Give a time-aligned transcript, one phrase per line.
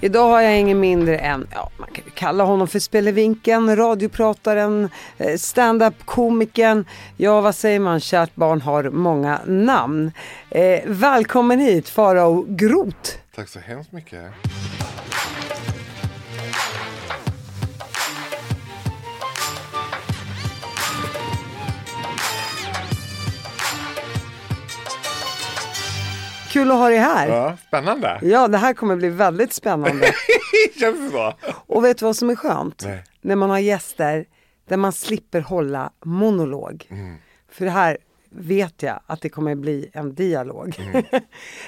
[0.00, 4.88] Idag har jag ingen mindre än, ja man kan ju kalla honom för Spelevinken, radioprataren,
[5.18, 6.84] eh, stand-up-komikern.
[7.16, 10.12] Ja vad säger man, kärt barn har många namn.
[10.50, 13.10] Eh, välkommen hit Farao Groth.
[13.34, 14.22] Tack så hemskt mycket.
[26.56, 27.28] Kul att ha dig här.
[27.28, 28.18] Ja, spännande.
[28.22, 30.06] Ja, det här kommer bli väldigt spännande.
[30.80, 31.34] Känns det så?
[31.66, 32.82] Och vet du vad som är skönt?
[32.86, 33.04] Nej.
[33.20, 34.24] När man har gäster
[34.68, 36.86] där man slipper hålla monolog.
[36.90, 37.16] Mm.
[37.52, 37.98] För det här
[38.30, 40.76] vet jag att det kommer bli en dialog.
[40.80, 41.04] Mm.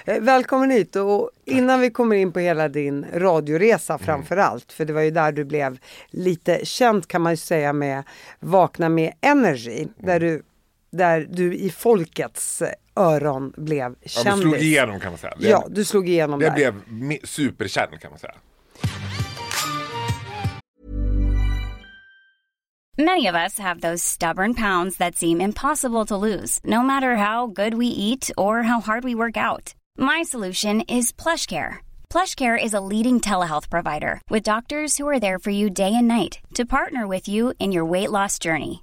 [0.04, 4.06] Eh, Välkommen hit och innan vi kommer in på hela din radioresa Mm.
[4.06, 5.78] framför allt, för det var ju där du blev
[6.10, 8.02] lite känd kan man ju säga med
[8.40, 9.90] Vakna med Energy, Mm.
[9.96, 10.42] där du
[10.90, 12.62] där du i folkets
[12.98, 14.24] öron blev Ja, kändis.
[14.24, 15.34] men slog igenom kan man säga.
[15.38, 16.56] Det- Ja, du slog igenom Jag där.
[16.56, 18.34] blev me- superkänd kan man säga.
[23.00, 27.46] Many of us have those stubborn pounds that seem impossible to lose, no matter how
[27.46, 29.74] good we eat or how hard we work out.
[29.96, 31.76] My solution is PlushCare.
[32.12, 36.08] PlushCare is a leading telehealth provider with doctors who are there for you day and
[36.08, 38.82] night to partner with you in your weight loss journey.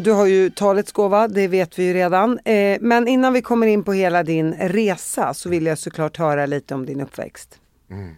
[0.00, 2.38] Du har ju talets gåva, det vet vi ju redan.
[2.38, 6.46] Eh, men innan vi kommer in på hela din resa så vill jag såklart höra
[6.46, 7.60] lite om din uppväxt.
[7.88, 8.14] Who Mm.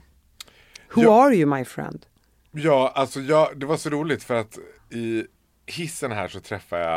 [0.96, 1.24] Ja.
[1.26, 2.06] are you my friend?
[2.50, 4.58] Ja, alltså jag, det var så roligt för att
[4.90, 5.24] i
[5.66, 6.96] hissen här så träffade jag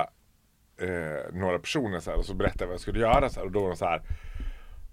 [0.90, 3.46] eh, några personer så här, och så berättade jag vad jag skulle göra så här,
[3.46, 4.02] och då var de så här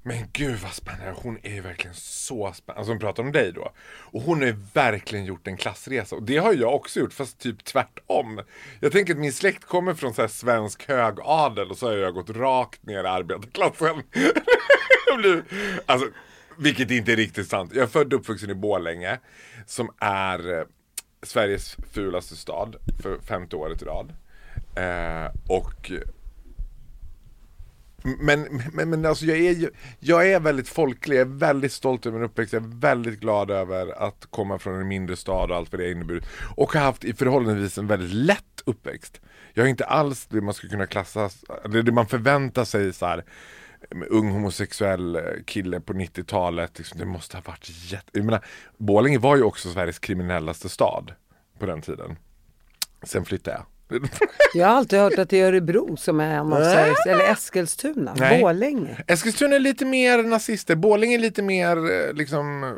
[0.09, 2.79] men gud vad spännande, hon är ju verkligen så spännande.
[2.79, 3.73] Alltså hon pratar om dig då.
[3.89, 6.17] Och hon har ju verkligen gjort en klassresa.
[6.17, 8.41] Och det har jag också gjort, fast typ tvärtom.
[8.81, 12.15] Jag tänker att min släkt kommer från så här svensk högadel och så har jag
[12.15, 14.03] gått rakt ner i arbetarklassen.
[15.19, 15.43] Blir-
[15.87, 16.09] alltså,
[16.59, 17.73] vilket inte är riktigt sant.
[17.75, 19.19] Jag är född och uppvuxen i Borlänge,
[19.67, 20.65] som är eh,
[21.23, 24.13] Sveriges fulaste stad för femte året i rad.
[24.77, 25.91] Eh, och
[28.03, 32.07] men, men, men alltså jag är, ju- jag är väldigt folklig, jag är väldigt stolt
[32.07, 35.57] över min uppväxt, jag är väldigt glad över att komma från en mindre stad och
[35.57, 36.25] allt vad det inneburit.
[36.57, 39.21] Och har haft i förhållandevis en väldigt lätt uppväxt.
[39.55, 41.31] Jag är inte alls det man skulle kunna klassa,
[41.71, 43.25] det, det man förväntar sig så här
[43.91, 48.11] med ung homosexuell eh, kille på 90-talet, liksom, det måste ha varit jätte...
[48.13, 48.45] Jag menar,
[48.79, 51.13] Borlänge var ju också Sveriges kriminellaste stad
[51.59, 52.17] på den tiden.
[53.03, 53.67] Sen flyttade jag.
[54.55, 58.15] Jag har alltid hört att det är Örebro som är en av Sveriges, eller Eskilstuna,
[58.19, 58.41] Nej.
[58.41, 59.05] Borlänge.
[59.07, 62.75] Eskilstuna är lite mer nazister, Borlänge är lite mer eh, liksom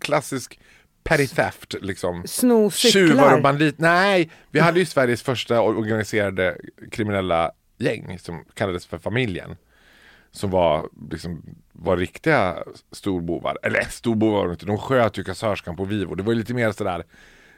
[0.00, 0.60] klassisk
[1.02, 2.22] petty theft liksom.
[2.26, 3.78] Sno Tjuvar och bandit.
[3.78, 6.56] Nej, vi hade ju Sveriges första organiserade
[6.90, 9.56] kriminella gäng som kallades för familjen.
[10.32, 11.42] Som var, liksom,
[11.72, 12.56] var riktiga
[12.92, 13.58] storbovar.
[13.62, 16.14] Eller storbovar var de inte, de sköt ju kassörskan på Vivo.
[16.14, 17.04] Det var ju lite mer sådär,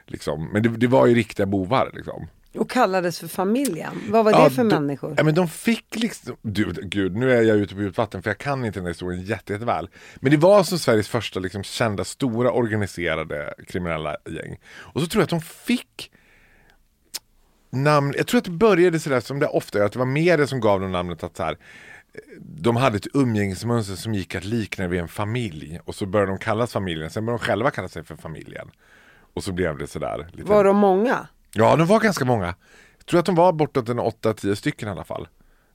[0.07, 0.49] liksom.
[0.53, 2.27] men det, det var ju riktiga bovar liksom.
[2.57, 3.91] Och kallades för familjen.
[4.09, 5.13] Vad var Ja, det för de- människor?
[5.17, 8.29] Ja men de fick liksom, du, gud nu är jag ute på djupt vatten för
[8.29, 9.89] jag kan inte den här historien jätte, jätteväl.
[10.15, 14.59] Men det var som Sveriges första liksom kända stora organiserade kriminella gäng.
[14.65, 16.11] Och så tror jag att de fick
[17.69, 20.47] namn, jag tror att det började sådär som det ofta är, att det var media
[20.47, 21.57] som gav dem namnet att så här,
[22.39, 26.37] de hade ett umgängesmönster som gick att likna vid en familj och så började de
[26.37, 28.71] kallas familjen, sen började de själva kalla sig för familjen.
[29.33, 30.27] Och så blev det sådär.
[30.31, 30.49] Lite...
[30.49, 31.27] Var de många?
[31.53, 32.45] Ja, de var ganska många.
[32.97, 35.27] Jag tror att de var bortåt en 8-10 stycken i alla fall.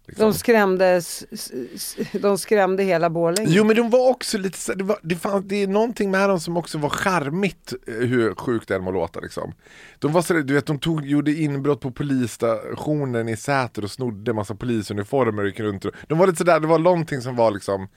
[0.07, 0.31] Liksom.
[0.31, 3.49] De skrämdes, s- s- de skrämde hela Borlänge.
[3.53, 6.41] Jo men de var också lite det, var, det, fanns, det är någonting med dem
[6.41, 9.53] som också var charmigt eh, hur sjukt det än må låta liksom.
[9.99, 14.33] De var så, du vet de tog, gjorde inbrott på polisstationen i Säter och snodde
[14.33, 17.89] massa polisuniformer och gick runt De var lite sådär, det var någonting som var liksom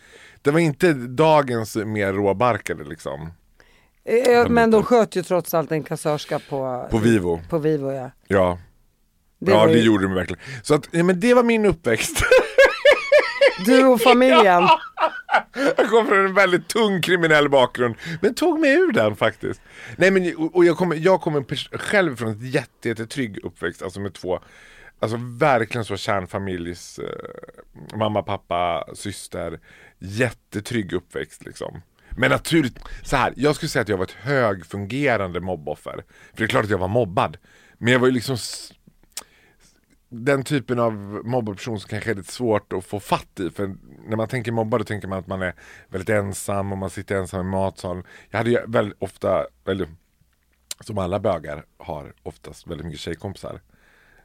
[0.41, 3.31] Det var inte dagens mer råbarkade liksom
[4.49, 8.11] Men de sköt ju trots allt en kassörska på, På Vivo, på Vivo ja.
[8.27, 8.59] ja
[9.39, 10.41] Det Ja det ju- gjorde de verkligen.
[10.63, 12.23] Så att, ja, men det var min uppväxt.
[13.65, 14.63] Du och familjen.
[15.77, 17.95] Jag kommer från en väldigt tung kriminell bakgrund.
[18.21, 19.61] Men tog mig ur den faktiskt.
[19.97, 23.81] Nej men och- jag kommer, jag pers- själv från ett jätte, jättetrygg uppväxt.
[23.81, 24.39] Alltså med två,
[24.99, 29.59] alltså verkligen så kärnfamiljs, eh, mamma, pappa, syster.
[29.99, 31.81] Jättetrygg uppväxt liksom.
[32.17, 36.03] Men naturligt, så här, jag skulle säga att jag var ett högfungerande mobboffer.
[36.31, 37.37] För det är klart att jag var mobbad.
[37.77, 38.73] Men jag var ju liksom s-
[40.09, 40.93] den typen av
[41.25, 43.49] mobbperson som kanske är lite svårt att få fatt i.
[43.49, 43.75] För
[44.07, 45.53] när man tänker mobba då tänker man att man är
[45.89, 48.03] väldigt ensam och man sitter ensam i matsalen.
[48.29, 49.89] Jag hade ju väldigt ofta, väldigt,
[50.79, 53.61] som alla bögar har oftast väldigt mycket tjejkompisar.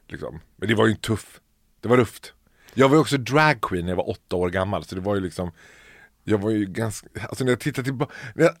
[0.07, 0.39] Liksom.
[0.55, 1.39] Men det var ju tuff,
[1.81, 2.33] det var rufft.
[2.73, 5.21] Jag var ju också dragqueen när jag var åtta år gammal så det var ju
[5.21, 5.51] liksom
[6.29, 8.13] jag var ju ganska, alltså när jag tittar tillbaka,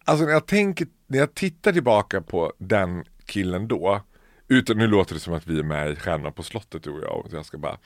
[0.03, 4.01] alltså när jag tänker, när jag tittar tillbaka på den killen då
[4.47, 7.03] utan, nu låter det som att vi är med i Stjärnorna på slottet du och
[7.03, 7.77] jag och jag ska bara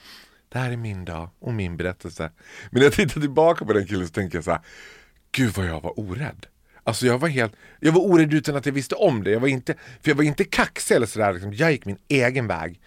[0.48, 2.30] Det här är min dag och min berättelse
[2.70, 4.60] Men när jag tittar tillbaka på den killen så tänker jag så här
[5.32, 6.46] Gud vad jag var orädd
[6.84, 9.48] Alltså jag var helt, jag var orädd utan att jag visste om det Jag var
[9.48, 11.52] inte, för jag var inte kaxig eller sådär liksom.
[11.52, 12.80] Jag gick min egen väg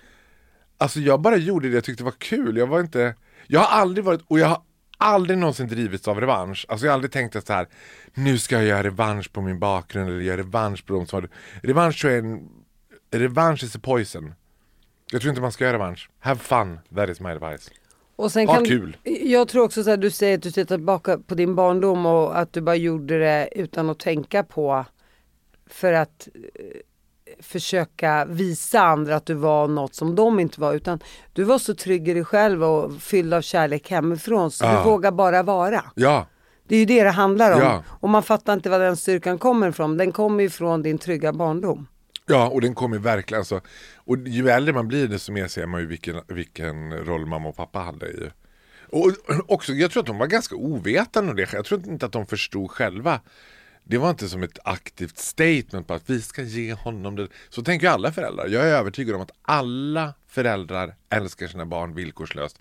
[0.77, 2.57] Alltså jag bara gjorde det jag tyckte var kul.
[2.57, 3.15] Jag var inte,
[3.47, 4.62] jag har aldrig varit, och jag har
[4.97, 6.65] aldrig någonsin drivits av revansch.
[6.69, 7.68] Alltså jag har aldrig tänkt att så här,
[8.13, 11.30] nu ska jag göra revansch på min bakgrund eller göra revansch på de som har,
[11.63, 12.50] revansch är en,
[13.12, 14.33] revansch is a poison.
[15.12, 16.09] Jag tror inte man ska göra revansch.
[16.19, 17.71] Have fun, that is my advice.
[18.15, 18.97] Och sen Ha kan, kul.
[19.03, 22.39] Jag tror också så här, du säger att du tittar tillbaka på din barndom och
[22.39, 24.86] att du bara gjorde det utan att tänka på
[25.68, 26.42] för att eh,
[27.40, 31.00] försöka visa andra att du var något som de inte var utan
[31.34, 34.78] du var så trygg i dig själv och fylld av kärlek hemifrån så Ja.
[34.78, 35.84] du vågar bara vara.
[35.96, 36.28] Ja,
[36.68, 37.60] Det är ju det det handlar om.
[37.60, 37.84] Ja.
[38.00, 39.98] Och man fattar inte var den styrkan kommer ifrån.
[39.98, 41.88] Den kommer ju från din trygga barndom.
[42.26, 43.62] ja och den kommer verkligen alltså,
[43.96, 47.56] och ju äldre man blir desto mer ser man ju vilken, vilken roll mamma och
[47.56, 48.30] pappa hade i
[48.90, 49.12] Och
[49.48, 51.54] också, jag tror att de var ganska ovetande om det.
[51.54, 53.20] Jag tror inte att de förstod själva.
[53.88, 57.28] Det var inte som ett aktivt statement på att vi ska ge honom det.
[57.50, 58.48] Så tänker ju alla föräldrar.
[58.48, 62.60] Jag är övertygad om att alla föräldrar älskar sina barn villkorslöst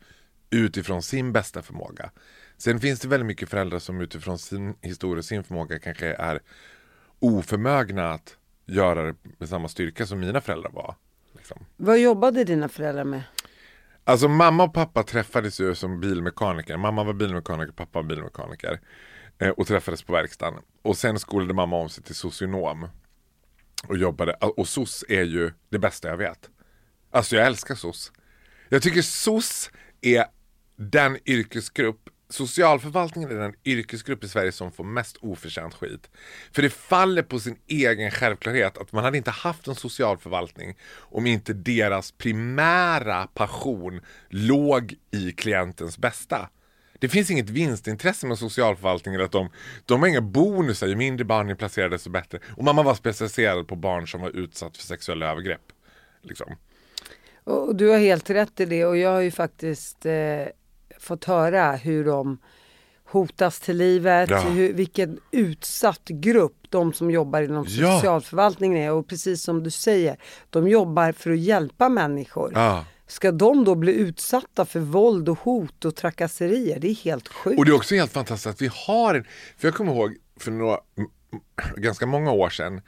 [0.51, 2.11] utifrån sin bästa förmåga.
[2.57, 6.41] Sen finns det väldigt mycket föräldrar som utifrån sin historia och sin förmåga kanske är
[7.19, 8.37] oförmögna att
[8.67, 10.95] göra det med samma styrka som mina föräldrar var.
[11.37, 11.67] Liksom.
[11.77, 13.23] Vad jobbade dina föräldrar med?
[14.05, 16.77] Alltså mamma och pappa träffades ju som bilmekaniker.
[16.77, 18.81] Mamma var bilmekaniker, pappa var bilmekaniker.
[19.39, 20.61] Eh, och träffades på verkstaden.
[20.83, 22.89] Och sen skolade mamma om sig till socionom.
[23.89, 24.33] Och jobbade.
[24.33, 26.51] Och SOS är ju det bästa jag vet.
[27.11, 28.13] Alltså jag älskar SOS.
[28.69, 29.71] Jag tycker SOS
[30.01, 30.27] är
[30.77, 36.11] den yrkesgrupp Socialförvaltningen är den yrkesgrupp i Sverige som får mest oförtjänt skit.
[36.53, 41.27] För det faller på sin egen självklarhet att man hade inte haft en socialförvaltning om
[41.27, 46.49] inte deras primära passion låg i klientens bästa.
[46.99, 49.49] Det finns inget vinstintresse med socialförvaltningen att de,
[49.87, 52.39] de har inga bonusar, ju mindre barn ni placerar desto bättre.
[52.57, 55.61] Och mamma var specialiserad på barn som var utsatt för sexuella övergrepp.
[56.23, 56.57] Liksom.
[57.45, 60.13] Och du har helt rätt i det och jag har ju faktiskt eh,
[60.99, 62.39] fått höra hur de
[63.05, 64.41] hotas till livet, Ja.
[64.41, 67.95] hur, vilken utsatt grupp de som jobbar inom Ja.
[67.97, 70.17] socialförvaltningen är och precis som du säger,
[70.51, 72.53] de jobbar för att hjälpa människor.
[72.55, 72.85] Ja.
[73.15, 76.79] Ska de då bli utsatta för våld och hot och trakasserier?
[76.79, 77.59] Det är helt sjukt.
[77.59, 79.25] Och det är också helt fantastiskt att vi har en,
[79.57, 80.79] för jag kommer ihåg för några,
[81.77, 82.81] ganska många år sedan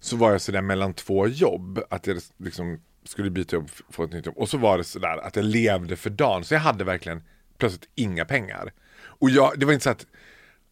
[0.00, 4.12] så var jag sådär mellan två jobb, att jag liksom skulle byta jobb, få ett
[4.12, 6.84] nytt jobb och så var det sådär att jag levde för dagen så jag hade
[6.84, 7.22] verkligen
[7.58, 8.72] plötsligt inga pengar.
[9.02, 10.06] Och jag, det var inte så att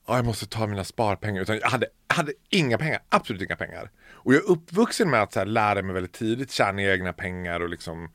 [0.06, 3.90] ja, jag måste ta mina sparpengar utan jag hade, hade inga pengar, absolut inga pengar.
[4.12, 7.60] Och jag är uppvuxen med att så här, lära mig väldigt tidigt tjäna egna pengar
[7.60, 8.10] och liksom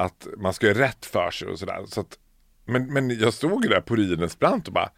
[0.00, 1.84] att man ska göra rätt för sig och sådär.
[1.86, 2.18] Så att,
[2.64, 4.90] men, men jag stod ju där på Rynäs brant och bara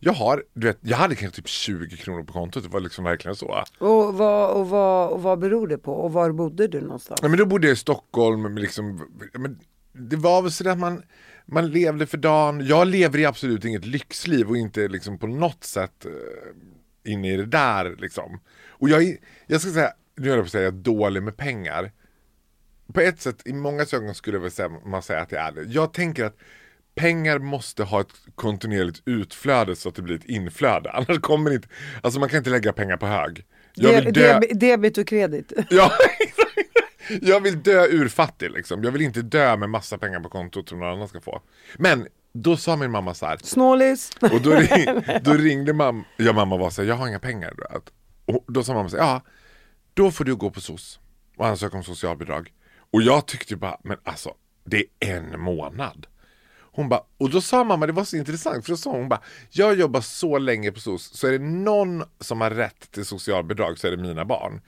[0.00, 3.04] jag har, du vet, jag hade kanske typ 20 kronor på kontot, det var liksom
[3.04, 3.64] verkligen så.
[3.78, 5.92] Och, vad, och, vad, och vad beror det på?
[5.92, 7.20] Och var bodde du någonstans?
[7.22, 9.58] Ja, men då bodde jag i Stockholm, men liksom, men
[9.92, 11.02] det var väl så att man,
[11.46, 12.66] man levde för dagen.
[12.66, 17.36] Jag lever i absolut inget lyxliv och inte liksom på något sätt uh, inne i
[17.36, 18.40] det där liksom.
[18.68, 19.16] Och jag,
[19.46, 21.92] jag ska säga, nu höll jag på att säga, jag är dålig med pengar.
[22.92, 25.52] På ett sätt, i många ögon skulle jag väl säga, man säga att jag är
[25.52, 25.62] det.
[25.62, 26.36] Jag tänker att
[26.94, 30.90] pengar måste ha ett kontinuerligt utflöde så att det blir ett inflöde.
[30.94, 31.68] Annars kommer det inte,
[32.02, 33.44] alltså man kan inte lägga pengar på hög.
[33.74, 34.38] Jag vill dö...
[34.40, 35.52] deb- debit och kredit.
[35.70, 35.92] Ja,
[37.20, 38.84] jag vill dö urfattig liksom.
[38.84, 41.42] Jag vill inte dö med massa pengar på kontot som någon annan ska få.
[41.78, 43.38] Men då sa min mamma så här.
[43.42, 44.10] Snålis.
[44.20, 47.54] Och då, ring, då ringde mamma, ja mamma var så här, jag har inga pengar.
[48.24, 49.20] Och då sa mamma så här, ja,
[49.94, 51.00] då får du gå på SOS
[51.36, 52.52] och ansöka om socialbidrag.
[52.90, 56.06] Och jag tyckte bara, men alltså, det är en månad.
[56.76, 59.20] Hon bara, och då sa mamma, det var så intressant, för då sa hon bara,
[59.50, 63.78] jag jobbar så länge på SOS, så är det någon som har rätt till socialbidrag
[63.78, 64.60] så är det mina barn.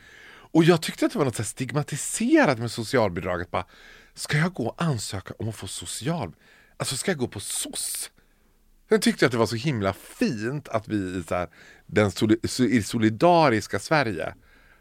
[0.50, 3.50] Och jag tyckte att det var något så här stigmatiserat med socialbidraget.
[3.50, 3.66] Bara,
[4.14, 6.32] ska jag gå och ansöka om att få social...
[6.76, 8.10] Alltså ska jag gå på SOS?
[8.88, 11.48] Sen tyckte jag att det var så himla fint att vi i så här,
[11.86, 14.34] den soli- i solidariska Sverige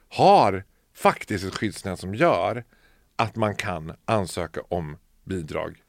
[0.09, 0.63] har
[0.95, 2.63] faktiskt ett skyddsnät som gör
[3.17, 5.83] att man kan ansöka om bidrag.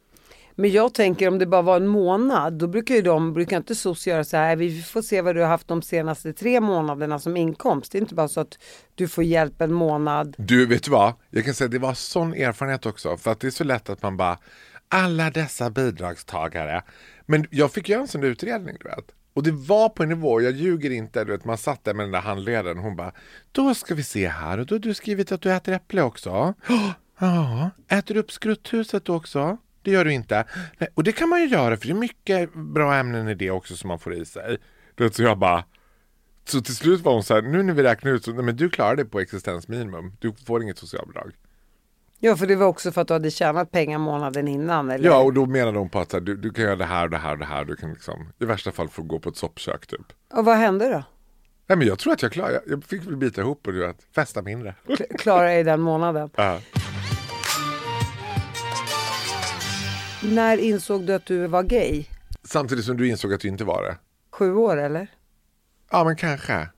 [0.61, 3.75] Men jag tänker om det bara var en månad, då brukar ju de, brukar inte
[3.75, 7.19] SOS göra så här, vi får se vad du har haft de senaste tre månaderna
[7.19, 7.93] som inkomst.
[7.93, 8.59] Det är inte bara så att
[8.95, 10.35] du får hjälp en månad.
[10.39, 11.13] Du, vet du vad?
[11.31, 13.17] Jag kan säga att det var sån erfarenhet också.
[13.17, 14.39] För att det är så lätt att man bara,
[14.89, 16.83] alla dessa bidragstagare.
[17.27, 19.15] Men jag fick göra en sån utredning, du vet.
[19.35, 22.05] Och det var på en nivå, jag ljuger inte, du vet, man satt där med
[22.05, 23.13] den där handledaren hon bara,
[23.53, 26.55] då ska vi se här och då har du skrivit att du äter äpple också.
[27.19, 29.57] Ja, äter du upp skrutthuset också?
[29.83, 30.45] Det gör du inte.
[30.79, 33.51] Nej, och det kan man ju göra för det är mycket bra ämnen i det
[33.51, 34.59] också som man får i sig.
[34.95, 35.65] Du vet, så jag bara,
[36.45, 38.57] så till slut var hon så här, nu när vi räknar ut så, nej men
[38.57, 40.13] du klarar dig på existensminimum.
[40.19, 41.33] Du får inget socialbidrag.
[42.21, 44.91] Ja, för det var också för att du hade tjänat pengar månaden innan.
[44.91, 45.05] Eller?
[45.09, 47.11] Ja, och då menade hon på att här, du, du kan göra det här och
[47.11, 47.65] det här och det här.
[47.65, 50.13] Du kan liksom, i värsta fall få gå på ett soppkök typ.
[50.33, 51.03] Och vad hände då?
[51.67, 53.97] Nej men jag tror att jag klarade, jag, fick väl bita ihop och du vet,
[54.15, 54.75] festa mindre.
[54.87, 56.31] Kl- Klarade dig den månaden.
[56.37, 56.61] Ja.
[60.23, 62.05] När insåg du att du var gay?
[62.45, 63.97] Samtidigt som du insåg att du inte var det.
[64.31, 65.07] Sju år eller?
[65.91, 66.69] Ja men kanske.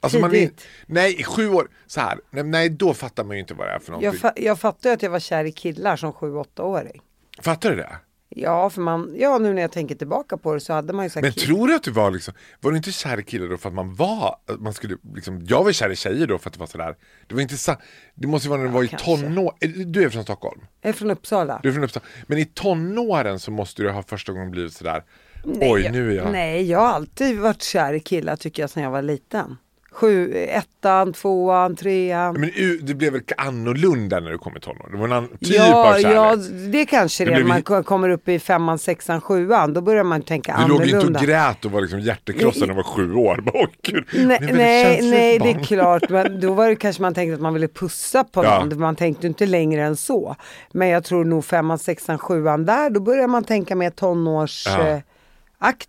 [0.00, 0.66] Alltså Tidigt.
[0.86, 3.78] nej, sju år, så här, nej, nej då fattar man ju inte vad det är
[3.78, 4.20] för någonting.
[4.22, 7.00] Jag, fa- jag fattade att jag var kär i killar som sju, åttaåring.
[7.40, 7.96] Fattar du det?
[8.40, 11.10] Ja, för man, ja nu när jag tänker tillbaka på det så hade man ju
[11.10, 13.58] sagt Men tror du att du var liksom, var du inte kär i killar då
[13.58, 16.54] för att man var, man skulle liksom, jag var kär i tjejer då för att
[16.54, 16.96] det var sådär.
[17.26, 17.76] Det var inte sa,
[18.14, 19.06] det måste ju vara när du var i kanske.
[19.06, 19.54] tonår,
[19.84, 20.60] du är från Stockholm?
[20.80, 21.60] Jag är från Uppsala.
[21.62, 22.06] Du är från Uppsala.
[22.26, 25.04] Men i tonåren så måste du ha första gången blivit sådär,
[25.44, 26.32] oj nu är jag...
[26.32, 29.56] Nej, jag har alltid varit kär i killar tycker jag sedan jag var liten.
[30.00, 32.40] Sju, ettan, tvåan, trean.
[32.40, 32.50] Men
[32.82, 34.92] det blev väl annorlunda när du kom i tonåren?
[34.92, 36.16] Det var en annan typ ja, av kärlek.
[36.16, 36.36] ja,
[36.70, 39.72] det kanske Det det blev Man kommer upp i femman, sexan, sjuan.
[39.74, 41.06] Då börjar man tänka du låg ju annorlunda.
[41.08, 43.40] inte och grät och var liksom hjärtekrossad när du var sju år.
[43.52, 46.02] Bara, gud, Nej, nej, nej det är klart.
[46.08, 48.64] Men då var det kanske man tänkte att man ville pussa på Ja.
[48.64, 48.80] någon.
[48.80, 50.36] Man tänkte inte längre än så.
[50.72, 55.04] Men jag tror nog femman, sexan, sjuan där, då börjar man tänka mer tonårsaktigt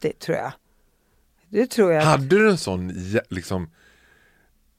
[0.04, 0.10] Ja.
[0.10, 0.52] eh, tror jag.
[1.52, 2.02] Det tror jag.
[2.02, 2.94] Hade du en sån,
[3.30, 3.70] liksom,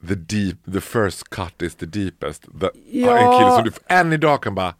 [0.07, 2.41] the deep, the first cut is the deepest.
[2.59, 3.17] The, Ja.
[3.17, 4.73] En kille som du än idag kan bara,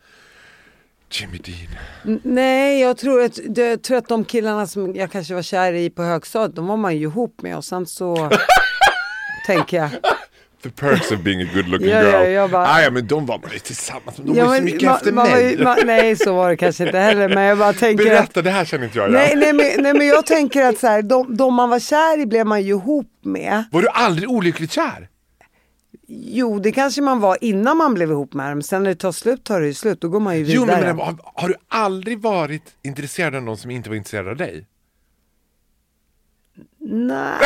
[1.11, 2.19] Jimmy Dean.
[2.23, 5.89] Nej, jag tror, att, jag tror att de killarna som jag kanske var kär i
[5.89, 8.29] på högstadiet, de var man ju ihop med och sen så
[9.47, 9.89] tänker jag.
[10.63, 12.31] The perks of being a good looking Ja, girl.
[12.31, 14.27] ja, bara- Ah, ja, men de var man ju tillsammans med.
[14.27, 15.57] De Ja, var ju så mycket ma- efter var mig.
[15.57, 18.49] ma- nej, så var det kanske inte heller, men jag bara tänker att Berätta, det
[18.51, 19.11] här känner inte jag.
[19.11, 22.19] Nej, nej, men, nej men jag tänker att så här, de, de man var kär
[22.19, 23.63] i blev man ju ihop med.
[23.71, 25.07] Var du aldrig olyckligt kär?
[26.13, 28.61] Jo, det kanske man var innan man blev ihop med dem.
[28.61, 30.81] Sen när det tar slut tar det ju slut, då går man ju Jo, vidare.
[30.85, 34.35] men, men har, har du aldrig varit intresserad av någon som inte var intresserad av
[34.35, 34.67] dig?
[36.79, 37.37] Nej,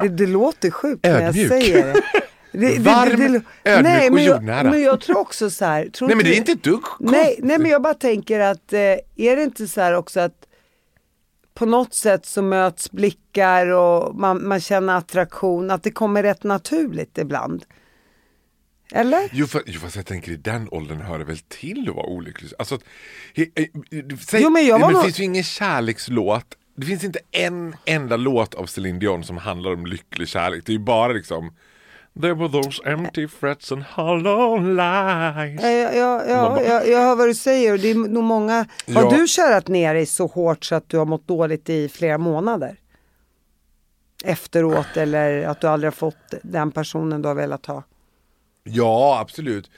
[0.00, 2.02] det, det låter sjukt när jag säger det.
[2.52, 4.70] det, Varm, ödmjuk och men jag, jordnära.
[4.70, 5.90] men jag tror också så här.
[6.00, 8.80] Nej, men det är inte ett dugg Nej, nej, men jag bara tänker att eh,
[9.16, 10.46] är det inte så här också att
[11.54, 16.44] på något sätt så möts blickar och man, man känner attraktion, att det kommer rätt
[16.44, 17.64] naturligt ibland.
[18.92, 19.28] Eller?
[19.32, 22.06] Jo, för, jo fast jag tänker i den åldern hör det väl till att vara
[22.06, 22.50] olycklig.
[22.58, 22.78] Alltså,
[23.34, 23.66] he, eh,
[24.28, 26.56] säg, Jo, men jag var det nog- finns ju ingen kärlekslåt.
[26.76, 30.62] Det finns inte en enda låt av Celine Dion som handlar om lycklig kärlek.
[30.66, 31.52] Det är ju bara liksom
[32.20, 35.62] There were those empty frets and hollow lies.
[35.62, 38.66] Ja, ja, ja, jag, jag hör vad du säger och det är nog många.
[38.94, 39.10] Har Ja.
[39.10, 42.76] du kärat ner dig så hårt så att du har mått dåligt i flera månader?
[44.24, 47.82] Efteråt eller att du aldrig har fått den personen du har velat ha?
[48.64, 49.70] Ja, absolut.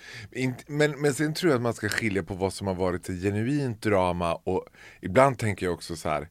[0.66, 3.22] Men, men sen tror jag att man ska skilja på vad som har varit ett
[3.22, 4.64] genuint drama och
[5.00, 6.28] ibland tänker jag också så här.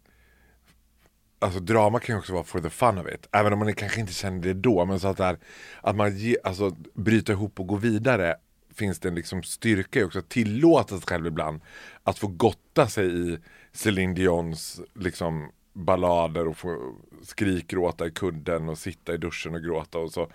[1.41, 3.27] Alltså drama kan ju också vara for the fun of it.
[3.31, 4.85] Även om man kanske inte känner det då.
[4.85, 5.37] Men så att, det här,
[5.81, 8.35] att man ge, alltså, bryta ihop och gå vidare.
[8.73, 11.61] Finns det en liksom styrka i också att tillåta sig själv ibland.
[12.03, 13.37] Att få gotta sig i
[13.73, 19.97] Celine Dions liksom, ballader och få skrikgråta i kudden och sitta i duschen och gråta
[19.97, 20.31] och så.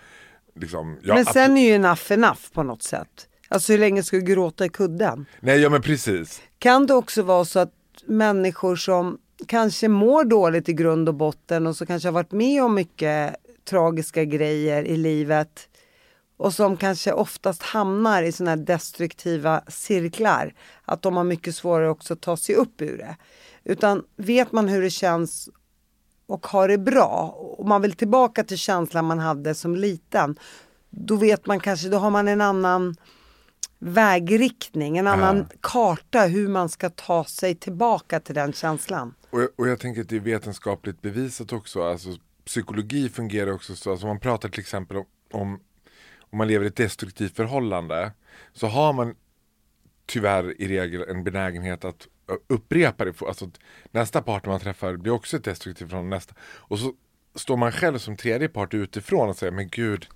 [0.55, 3.27] Liksom, ja, Men sen är ju enough enough på något sätt.
[3.49, 5.25] Alltså hur länge ska du gråta i kudden?
[5.39, 6.41] Nej, ja men precis.
[6.59, 7.73] Kan det också vara så att
[8.05, 12.63] människor som kanske mår dåligt i grund och botten och som kanske har varit med
[12.63, 15.69] om mycket tragiska grejer i livet
[16.37, 20.53] och som kanske oftast hamnar i sådana här destruktiva cirklar.
[20.85, 23.15] Att de har mycket svårare också att ta sig upp ur det.
[23.63, 25.49] Utan vet man hur det känns
[26.27, 30.39] och har det bra och man vill tillbaka till känslan man hade som liten.
[30.89, 32.95] Då vet man kanske, då har man en annan
[33.79, 35.45] vägriktning, en annan Ja.
[35.61, 39.13] karta hur man ska ta sig tillbaka till den känslan.
[39.29, 41.83] Och, jag- och jag tänker att det är vetenskapligt bevisat också.
[41.83, 42.09] Alltså,
[42.45, 43.91] psykologi fungerar också så.
[43.91, 45.59] Alltså, man pratar till exempel om, om,
[46.19, 48.11] om man lever i ett destruktivt förhållande.
[48.53, 49.15] Så har man
[50.05, 52.07] tyvärr i regel en benägenhet att
[52.47, 53.21] upprepa det.
[53.21, 53.51] Alltså,
[53.91, 56.15] nästa partner man träffar blir också ett destruktivt förhållande.
[56.15, 56.35] Nästa.
[56.41, 56.93] Och så
[57.35, 60.07] står man själv som tredje part utifrån och säger men gud.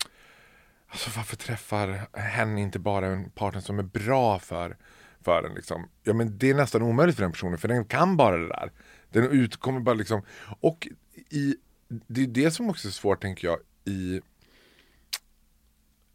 [0.92, 4.78] Alltså varför träffar hen inte bara en partner som är bra för,
[5.22, 5.90] för en liksom?
[6.04, 8.72] Ja men det är nästan omöjligt för den personen för den kan bara det där.
[9.10, 10.22] Den utkommer bara liksom.
[10.60, 10.88] Och
[11.30, 11.56] i,
[11.88, 14.22] det är det som också är svårt tänker jag i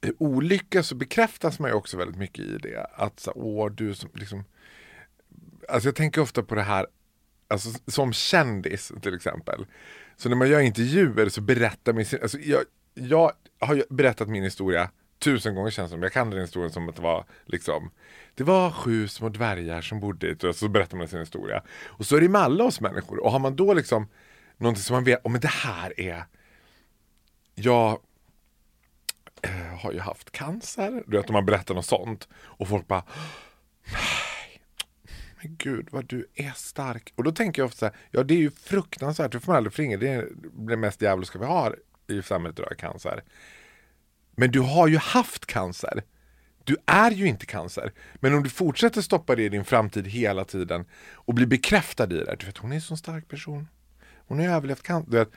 [0.00, 2.86] i olycka så bekräftas man ju också väldigt mycket i det.
[2.94, 4.44] Att så, åh du som liksom
[5.68, 6.86] Alltså jag tänker ofta på det här
[7.48, 9.66] Alltså som kändis till exempel.
[10.16, 12.64] Så när man gör intervjuer så berättar man sin, alltså jag,
[12.94, 16.02] jag har ju berättat min historia tusen gånger känns det som.
[16.02, 17.90] Jag kan den historien som att det var liksom
[18.34, 21.62] Det var sju små dvärgar som bodde i ett- och så berättar man sin historia.
[21.86, 23.18] Och så är det med alla oss människor.
[23.24, 24.08] Och har man då liksom
[24.56, 26.24] någonting som man vet, oh, men det här är
[27.54, 27.98] Jag
[29.42, 31.02] eh, har ju haft cancer.
[31.06, 32.28] Du vet om man berättar något sånt.
[32.34, 33.04] Och folk bara
[33.92, 34.60] Nej,
[35.42, 37.12] men gud vad du är stark.
[37.16, 39.56] Och då tänker jag ofta så här, ja det är ju fruktansvärt, det får man
[39.56, 39.96] aldrig förringa.
[39.96, 40.28] Det är
[40.68, 41.76] det mest djävulska vi har
[42.08, 43.24] i samhället idag, cancer.
[44.36, 46.02] Men du har ju haft cancer.
[46.64, 47.92] Du är ju inte cancer.
[48.14, 52.16] Men om du fortsätter stoppa det i din framtid hela tiden och blir bekräftad i
[52.16, 52.36] det.
[52.38, 53.68] Du vet, hon är en sån stark person.
[54.26, 55.10] Hon har överlevt cancer.
[55.10, 55.30] Du vet,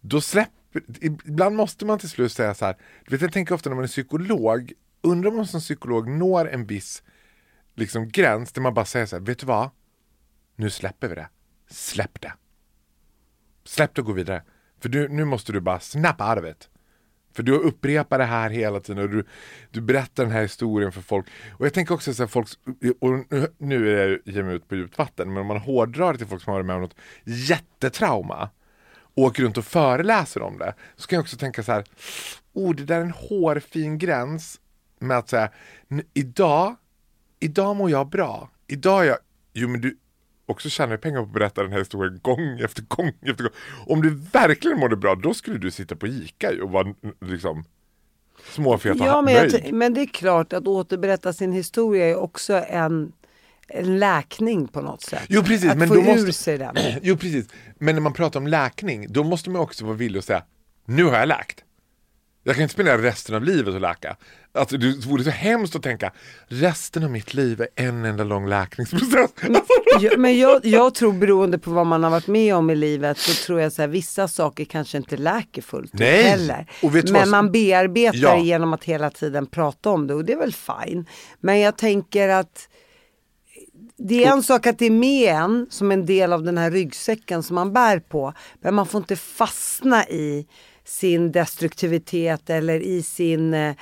[0.00, 2.76] då släpper, ibland måste man till slut säga så här.
[3.04, 4.72] Du vet, jag tänker ofta när man är psykolog.
[5.02, 7.02] Undrar om man som psykolog når en viss
[7.74, 9.22] liksom, gräns där man bara säger så här.
[9.22, 9.70] Vet du vad?
[10.56, 11.28] Nu släpper vi det.
[11.70, 12.32] Släpp det.
[13.64, 14.42] Släpp det och gå vidare.
[14.84, 16.68] För du, nu måste du bara snap out of it.
[17.34, 19.24] För du upprepar det här hela tiden och du,
[19.70, 21.26] du berättar den här historien för folk.
[21.50, 22.48] Och jag tänker också så här, folk,
[23.00, 26.12] och nu, nu är jag ger mig ut på djupt vatten, men om man hårdrar
[26.12, 28.50] det till folk som har varit med om något jättetrauma
[28.96, 31.84] och åker runt och föreläser om det, så kan jag också tänka så här,
[32.52, 34.60] oh det där är en hårfin gräns
[34.98, 35.50] med att säga,
[36.14, 36.76] idag,
[37.40, 38.50] idag mår jag bra.
[38.66, 39.18] Idag är jag,
[39.52, 39.98] jo men du,
[40.46, 43.52] också tjänar pengar på att berätta den här historien gång efter gång efter gång.
[43.86, 47.64] Om du verkligen mådde bra, då skulle du sitta på Ica och vara liksom
[48.50, 49.74] småfet och Ja, men, jag, nöjd.
[49.74, 53.12] men det är klart att återberätta sin historia är också en,
[53.68, 55.22] en läkning på något sätt.
[55.28, 56.32] Jo precis, att men få då ur måste...
[56.32, 56.76] sig den.
[57.02, 57.46] Jo precis,
[57.78, 60.42] men när man pratar om läkning, då måste man också vara villig att säga,
[60.84, 61.63] nu har jag läkt.
[62.46, 64.16] Jag kan inte spendera resten av livet och läka.
[64.52, 66.12] Alltså, det vore så hemskt att tänka,
[66.46, 69.30] resten av mitt liv är en enda lång läkningsprocess.
[69.42, 69.64] Alltså,
[70.00, 73.18] Ja, men jag, jag tror beroende på vad man har varit med om i livet
[73.18, 76.66] så tror jag så här, vissa saker kanske inte läker fullt ut heller.
[76.82, 78.38] Men vad- man bearbetar Ja.
[78.42, 81.06] genom att hela tiden prata om det och det är väl fine.
[81.40, 82.68] Men jag tänker att
[83.96, 86.70] det är en sak att det är med en som en del av den här
[86.70, 88.32] ryggsäcken som man bär på.
[88.60, 90.46] Men man får inte fastna i
[90.84, 93.74] sin destruktivitet eller i sin eh,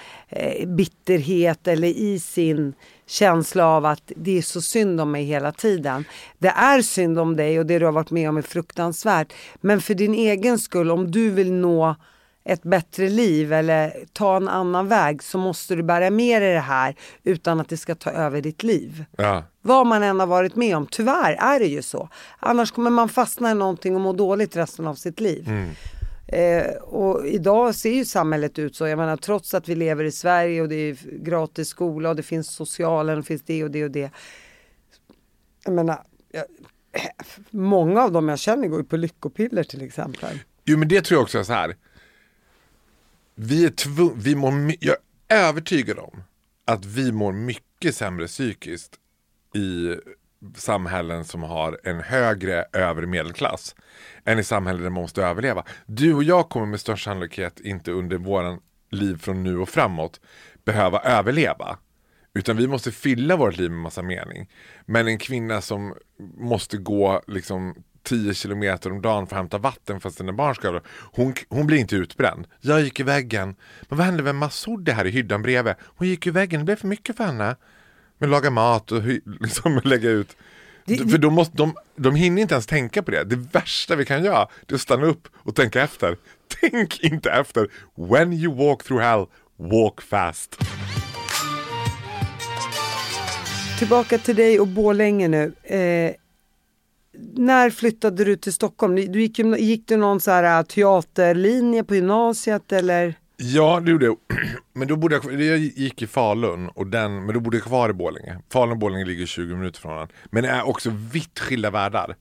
[0.66, 2.74] bitterhet eller i sin
[3.06, 6.04] känsla av att det är så synd om mig hela tiden.
[6.38, 9.32] Det är synd om dig och det du har varit med om är fruktansvärt.
[9.60, 11.96] Men för din egen skull, om du vill nå
[12.44, 16.60] ett bättre liv eller ta en annan väg så måste du bära med dig det
[16.60, 19.04] här utan att det ska ta över ditt liv.
[19.16, 19.44] ja.
[19.64, 22.08] Vad man än har varit med om, tyvärr är det ju så.
[22.38, 25.48] Annars kommer man fastna i någonting och må dåligt resten av sitt liv.
[26.32, 30.12] Eh, och idag ser ju samhället ut så, jag menar trots att vi lever i
[30.12, 33.84] Sverige och det är gratis skola och det finns socialen och finns det och det
[33.84, 34.10] och det.
[35.64, 36.44] Jag menar, jag,
[37.50, 40.38] många av dem jag känner går ju på lyckopiller till exempel.
[40.64, 41.76] Jo men det tror jag också är så här.
[43.34, 44.96] Vi är tvungna, vi mår, jag
[45.28, 46.22] är övertygad om
[46.64, 48.98] att vi mår mycket sämre psykiskt
[49.54, 49.96] i
[50.54, 53.74] samhällen som har en högre övre medelklass
[54.24, 55.64] än i samhällen där man måste överleva.
[55.86, 60.20] Du och jag kommer med största sannolikhet inte under våran liv från nu och framåt
[60.64, 61.78] behöva överleva.
[62.34, 64.50] Utan vi måste fylla vårt liv med massa mening.
[64.86, 65.94] Men en kvinna som
[66.38, 70.80] måste gå liksom 10 kilometer om dagen för att hämta vatten fast sina barn ska
[71.12, 72.46] hon, hon blir inte utbränd.
[72.60, 73.54] Jag gick i väggen.
[73.88, 75.74] Men vad hände med Masoudi här i hyddan bredvid?
[75.80, 77.56] Hon gick i väggen, det blev för mycket för henne.
[78.22, 79.02] Men laga mat och
[79.40, 80.36] liksom lägga ut.
[80.84, 83.24] Det- för de, måste, de, de hinner inte ens tänka på det.
[83.24, 86.16] Det värsta vi kan göra det är att stanna upp och tänka efter.
[86.60, 87.68] Tänk inte efter.
[87.94, 90.58] When you walk through hell, walk fast.
[93.78, 95.52] Tillbaka till dig och Borlänge nu.
[95.62, 96.12] Eh,
[97.34, 98.94] när flyttade du till Stockholm?
[98.94, 103.14] Du gick, gick du någon så här äh, teaterlinje på gymnasiet eller?
[103.44, 104.16] Ja, det gjorde jag.
[104.72, 107.90] Men då bodde jag, jag gick i Falun, och den, men då bodde jag kvar
[107.90, 108.38] i Borlänge.
[108.52, 110.14] Falun och Borlänge ligger 20 minuter från varandra.
[110.24, 112.16] Men det är också vitt skilda världar.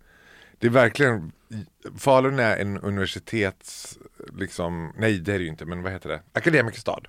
[0.60, 1.32] Det är verkligen,
[1.98, 3.98] Falun är en universitets,
[4.38, 6.22] liksom, nej det är det ju inte, men vad heter det?
[6.34, 7.08] Akademikerstad.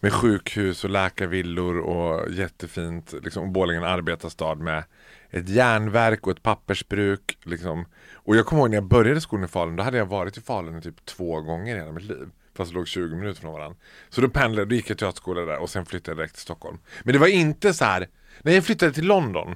[0.00, 4.84] Med sjukhus och läkarvillor och jättefint, liksom, och Borlänge är en arbetarstad med
[5.30, 7.38] ett järnverk och ett pappersbruk.
[7.42, 7.86] Liksom.
[8.14, 10.40] Och jag kommer ihåg när jag började skolan i Falun, då hade jag varit i
[10.40, 12.28] Falun typ två gånger i hela mitt liv.
[12.54, 13.76] Fast det låg 20 minuter från varandra.
[14.08, 16.42] Så då pendlade, då gick jag till teaterskola där och sen flyttade jag direkt till
[16.42, 16.78] Stockholm.
[17.02, 18.08] Men det var inte så här,
[18.42, 19.54] nej jag flyttade till London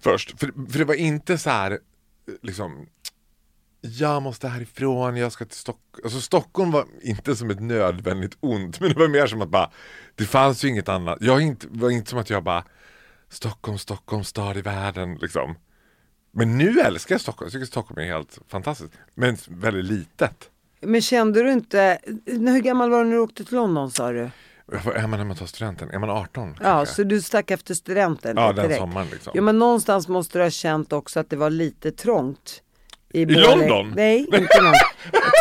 [0.00, 1.78] först, för, för det var inte så här,
[2.42, 2.86] liksom
[3.80, 6.04] jag måste härifrån, jag ska till Stockholm.
[6.04, 9.70] Alltså Stockholm var inte som ett nödvändigt ont, men det var mer som att bara,
[10.14, 11.18] det fanns ju inget annat.
[11.20, 12.64] Jag inte, var inte som att jag bara,
[13.28, 15.54] Stockholm, Stockholm, stad i världen liksom.
[16.32, 18.92] Men nu älskar jag Stockholm, jag tycker Stockholm är helt fantastiskt.
[19.14, 20.49] Men väldigt litet.
[20.80, 24.30] Men kände du inte, hur gammal var du när du åkte till London sa du?
[24.94, 25.90] Är man när man tar studenten?
[25.90, 26.48] Är man 18?
[26.58, 26.94] Ja, kanske?
[26.94, 28.80] så du stack efter studenten ja den direkt?
[28.80, 29.32] sommaren liksom.
[29.36, 32.62] Jo men någonstans måste du ha känt också att det var lite trångt.
[33.12, 33.92] I, London?
[33.96, 34.74] Nej, inte London.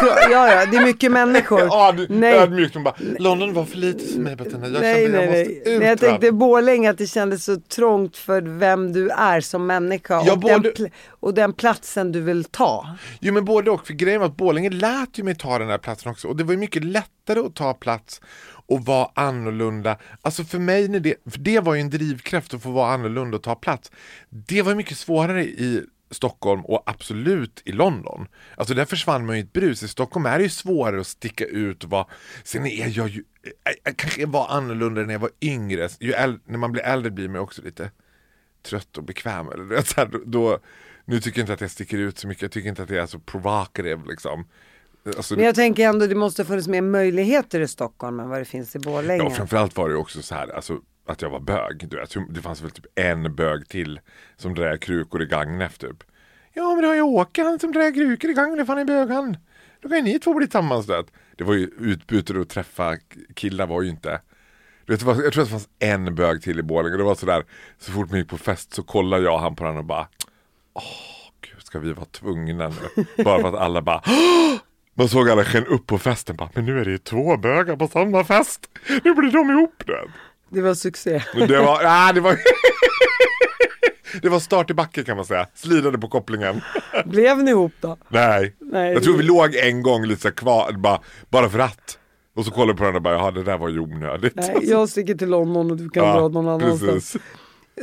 [0.02, 1.60] Ja, ja, det är mycket människor.
[1.70, 2.34] Ja, du, nej.
[2.34, 4.68] ödmjukt och bara, London var för lite för mig Bettina.
[4.68, 5.46] Jag nej, kände nej, jag nej.
[5.48, 5.88] måste ut nej.
[5.88, 10.34] Jag tänkte Borlänge att det kändes så trångt för vem du är som människa Ja,
[10.34, 12.88] och, den, både- pl- och den platsen du vill ta.
[13.20, 15.78] Jo men både och, för grejen var att Borlänge lät ju mig ta den här
[15.78, 18.22] platsen också och det var ju mycket lättare att ta plats
[18.68, 19.98] och vara annorlunda.
[20.22, 23.38] Alltså för mig, när det, för det var ju en drivkraft att få vara annorlunda
[23.38, 23.92] och ta plats.
[24.30, 28.28] Det var mycket svårare i Stockholm och absolut i London.
[28.56, 29.84] Alltså där försvann man ju i ett brus.
[29.84, 32.06] I Stockholm är det ju svårare att sticka ut och vara,
[32.44, 33.24] sen är jag ju,
[33.64, 35.90] jag, jag kanske var annorlunda när jag var yngre.
[36.00, 37.92] Ju äl, när man blir äldre blir man också lite
[38.64, 39.50] trött och bekväm.
[39.50, 40.60] Eller, du vet, så här, då,
[41.06, 43.02] nu tycker jag inte att jag sticker ut så mycket, jag tycker inte att det
[43.02, 44.46] är så provocative liksom.
[45.18, 48.46] Alltså, Men jag tänker ändå det måste funnits mer möjligheter i Stockholm än vad det
[48.46, 49.24] finns i Borlänge.
[49.24, 51.88] ja, framförallt var det också så här, alltså, att jag var bög.
[51.90, 54.00] Du vet, det fanns väl typ en bög till
[54.38, 56.04] som drar krukor i Gagnef typ.
[56.54, 59.10] Ja men det har ju Åke han som drar krukor i Gagnef, han är bög
[59.10, 59.38] han.
[59.82, 60.86] Då kan ju ni två bli tillsammans.
[60.86, 61.12] du vet.
[61.36, 62.98] Det var ju utbytet att träffa
[63.34, 64.22] killar var ju inte
[64.86, 66.98] du vet, jag tror att det fanns en bög till i Borlänge.
[66.98, 67.44] Det var sådär,
[67.78, 70.08] så fort man gick på fest så kollade jag och han på den och bara
[70.74, 70.84] Åh,
[71.42, 73.06] gud, ska vi vara tvungna nu?
[73.24, 74.60] Bara för att alla bara "Åh!"
[74.94, 77.76] Man såg alla sken upp på festen bara, men nu är det ju två bögar
[77.76, 78.70] på samma fest.
[79.04, 80.10] Nu blir de ihop du vet.
[80.50, 81.24] Det var succé.
[81.48, 82.38] Det var, ah, det var
[84.22, 85.48] Det var start i backe kan man säga.
[85.56, 86.62] Slidade på kopplingen.
[87.06, 87.98] Blev ni ihop då?
[88.10, 88.56] Nej.
[88.60, 91.98] Nej, jag tror vi låg en gång lite så kvar, bara, bara för att.
[92.36, 94.36] Och så kollade vi på den och bara, ja det där var ju onödigt.
[94.36, 97.18] Nej, jag sticker till London och du kan dra någon annanstans.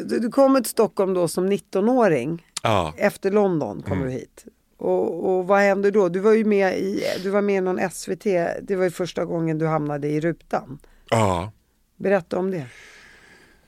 [0.05, 2.47] Du, du kommer till Stockholm då som 19-åring.
[2.63, 2.95] Ja.
[2.97, 4.05] Efter London kom Mm.
[4.09, 4.45] du hit.
[4.79, 6.09] Och, och vad hände då?
[6.09, 8.25] Du var ju med i, du var med i någon SVT,
[8.63, 10.79] det var ju första gången du hamnade i rutan.
[11.11, 11.53] ja.
[11.97, 12.67] Berätta om det.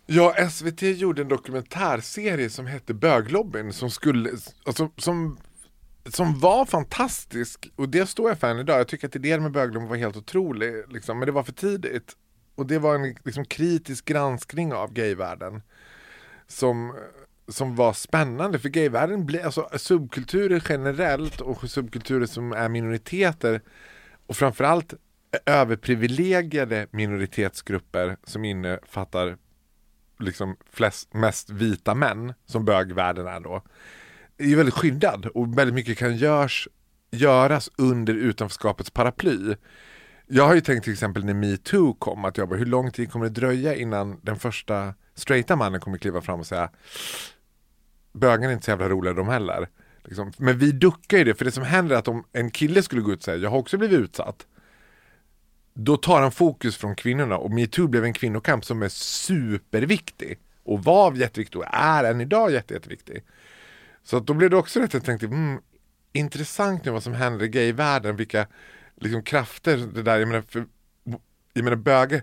[0.06, 4.30] Ja, SVT gjorde en dokumentärserie som hette Böglobbyn som skulle,
[4.64, 5.38] alltså, som,
[6.06, 8.78] som var fantastisk och det står jag för än idag.
[8.80, 12.16] Jag tycker att idén med Böglobbyn var helt otrolig, liksom, men det var för tidigt.
[12.54, 15.62] Och det var en liksom, kritisk granskning av gayvärlden
[16.46, 16.94] som,
[17.48, 23.60] som var spännande för gayvärlden blir, alltså subkulturer generellt och subkulturer som är minoriteter
[24.26, 24.94] och framförallt
[25.46, 29.36] överprivilegierade minoritetsgrupper som innefattar
[30.18, 33.62] liksom flest, mest vita män som bögvärlden är då
[34.38, 36.68] är väldigt skyddad och väldigt mycket kan görs,
[37.10, 39.54] göras under utanförskapets paraply.
[40.26, 43.12] Jag har ju tänkt till exempel när metoo kom att jag bara, hur lång tid
[43.12, 46.70] kommer det dröja innan den första straighta mannen kommer kliva fram och säga
[48.12, 49.68] bögarna är inte så jävla roliga de heller.
[50.04, 50.32] Liksom.
[50.38, 53.02] Men vi duckar ju det, för det som händer är att om en kille skulle
[53.02, 54.46] gå ut och säga jag har också blivit utsatt
[55.80, 60.84] då tar han fokus från kvinnorna och metoo blev en kvinnokamp som är superviktig och
[60.84, 63.24] var jätteviktig och är än idag jätte, jätteviktig.
[64.02, 65.60] Så att då blev det också rätt, jag tänkte, mm,
[66.12, 68.46] intressant nu vad som händer i gayvärlden, vilka
[68.96, 70.66] liksom, krafter det där, jag menar, för,
[71.52, 72.22] jag menar böger,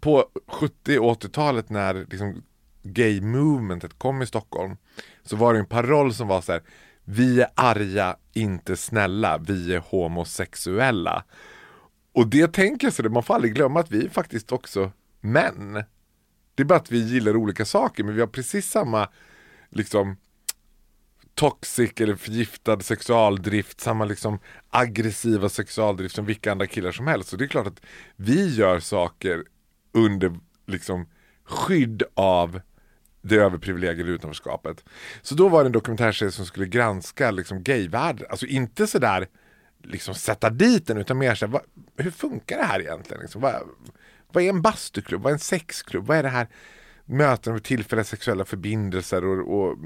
[0.00, 2.42] på 70 och 80-talet när liksom,
[2.82, 4.76] gay-movementet kom i Stockholm
[5.22, 6.62] så var det en paroll som var så här,
[7.04, 11.24] vi är arga, inte snälla, vi är homosexuella.
[12.16, 14.92] Och det tänker jag så det, man får aldrig glömma att vi är faktiskt också
[15.20, 15.72] män.
[16.54, 19.08] Det är bara att vi gillar olika saker men vi har precis samma
[19.70, 20.16] liksom
[21.34, 24.38] toxic eller förgiftad sexualdrift, samma liksom
[24.70, 27.28] aggressiva sexualdrift som vilka andra killar som helst.
[27.28, 27.80] Så det är klart att
[28.16, 29.44] vi gör saker
[29.92, 31.08] under liksom
[31.44, 32.60] skydd av
[33.22, 34.84] det överprivilegierade utanförskapet.
[35.22, 39.28] Så då var det en dokumentärserie som skulle granska liksom gayvärlden, alltså inte sådär
[39.82, 41.62] liksom sätta dit den utan mer såhär, vad,
[41.96, 43.22] hur funkar det här egentligen?
[43.22, 43.54] Liksom, vad,
[44.32, 45.22] vad är en bastuklubb?
[45.22, 46.06] Vad är en sexklubb?
[46.06, 46.48] Vad är det här
[47.04, 49.78] möten med tillfälliga sexuella förbindelser och, och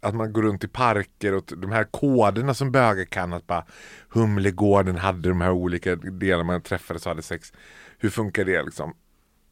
[0.00, 3.64] att man går runt i parker och de här koderna som bögar kan att bara
[4.08, 7.52] Humlegården hade de här olika delarna man träffades och hade sex.
[7.98, 8.94] Hur funkar det liksom?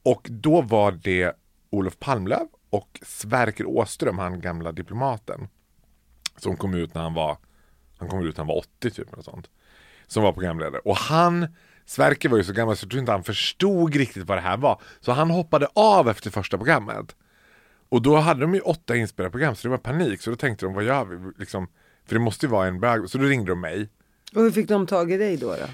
[0.03, 1.33] Och då var det
[1.71, 5.49] Olof Palmlöv och Sverker Åström, han gamla diplomaten.
[6.37, 7.39] Som kom ut när han var,
[7.99, 9.51] han kom ut när han var 80 typ eller sånt.
[10.07, 10.81] Som var programledare.
[10.85, 11.47] Och han,
[11.87, 14.57] Sverker var ju så gammal så jag tror inte han förstod riktigt vad det här
[14.57, 14.81] var.
[15.01, 17.17] Så han hoppade av efter första programmet.
[17.89, 20.23] Och då hade de ju åtta inspelade program så det var panik.
[20.23, 21.33] Så då tänkte de, vad gör vi?
[21.39, 21.69] Liksom,
[22.07, 23.11] för det måste ju vara en bög.
[23.11, 23.89] Så då ringde de mig.
[24.35, 25.47] Och hur fick de tag i dig då?
[25.47, 25.67] då?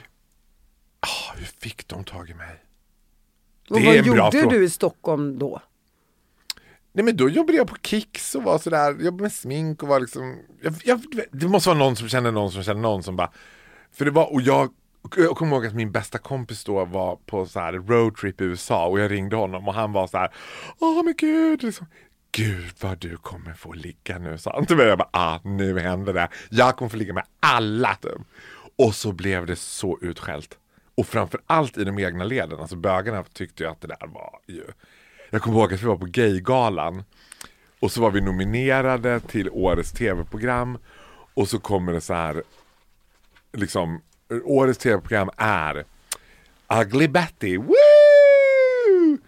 [1.00, 2.64] Ah, hur fick de tag i mig?
[3.70, 5.62] Och Det vad gjorde du i Stockholm då?
[6.92, 10.00] Nej men då jobbade jag på Kicks och var sådär, jobbade med smink och var
[10.00, 11.00] liksom jag, jag,
[11.32, 13.32] Det måste vara någon som känner någon som känner någon som bara
[13.92, 14.70] För det var, och jag
[15.16, 18.86] jag kommer ihåg att min bästa kompis då var på så här roadtrip i USA
[18.86, 20.30] och jag ringde honom och han var så här
[20.78, 21.86] Åh men gud, liksom,
[22.32, 24.86] Gud vad du kommer få ligga nu sa han till mig.
[24.86, 26.28] Jag bara, ah nu händer det.
[26.50, 27.94] Jag kommer få ligga med alla.
[27.94, 28.12] Typ.
[28.76, 30.58] Och så blev det så utskällt.
[30.94, 32.60] Och framför allt i de egna leden.
[32.60, 34.64] Alltså bögarna tyckte ju att det där var ju
[35.30, 37.04] jag kommer ihåg att vi var på Gaygalan
[37.80, 40.78] och så var vi nominerade till årets tv-program
[41.34, 42.42] och så kommer det så här
[43.52, 44.00] liksom
[44.44, 45.84] årets tv-program är
[46.80, 49.18] Ugly Betty, woo!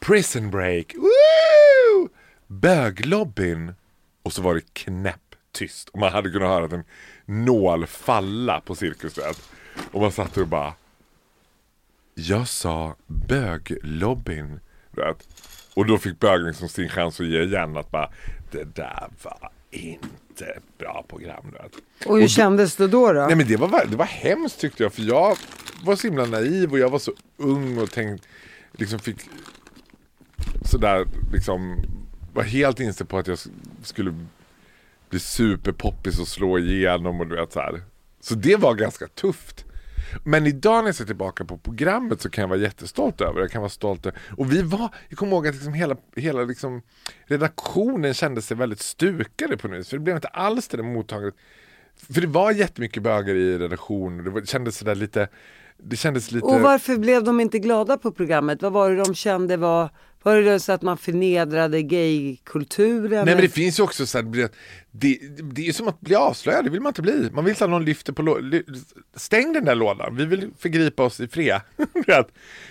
[0.00, 2.08] Prison Break, woo!
[2.46, 3.74] Böglobbyn
[4.22, 6.84] och så var det knäpptyst och man hade kunnat höra en
[7.24, 9.18] nål falla på Cirkus
[9.92, 10.74] och man satt och bara
[12.14, 14.60] jag sa böglobbyn.
[14.90, 15.28] Vet.
[15.74, 18.10] Och då fick bögen liksom sin chans att ge igen att bara
[18.50, 21.44] Det där var inte bra program.
[22.06, 23.12] Och hur då- kändes det då?
[23.12, 23.26] då?
[23.26, 25.36] Nej men det var, det var hemskt tyckte jag för jag
[25.84, 28.28] var så himla naiv och jag var så ung och tänkte
[28.72, 29.16] liksom fick
[30.64, 31.82] sådär liksom
[32.34, 33.38] var helt inställd på att jag
[33.82, 34.14] skulle
[35.10, 37.82] bli superpoppis och slå igenom och du vet så här.
[38.20, 39.64] Så det var ganska tufft.
[40.24, 43.40] Men idag när jag ser tillbaka på programmet så kan jag vara jättestolt över det.
[43.40, 44.20] Jag kan vara stolt över.
[44.36, 46.82] Och vi var, jag kommer ihåg att liksom hela, hela liksom
[47.26, 49.88] redaktionen kände sig väldigt stukade på något.
[49.88, 51.34] För det blev inte alls det där mottagandet.
[52.12, 54.34] För det var jättemycket bögar i redaktionen.
[54.34, 55.28] Det kändes sådär lite,
[55.78, 56.46] det kändes lite...
[56.46, 58.62] Och varför blev de inte glada på programmet?
[58.62, 59.90] Vad var det de kände var,
[60.22, 63.24] var det så att man förnedrade gaykulturen?
[63.24, 64.48] Nej men det finns ju också så här,
[64.94, 67.30] det, det, är ju som att bli avslöjad, det vill man inte bli.
[67.32, 68.62] Man vill att någon lyfter på lådan.
[69.14, 71.60] Stäng den där lådan, vi vill förgripa oss i fred.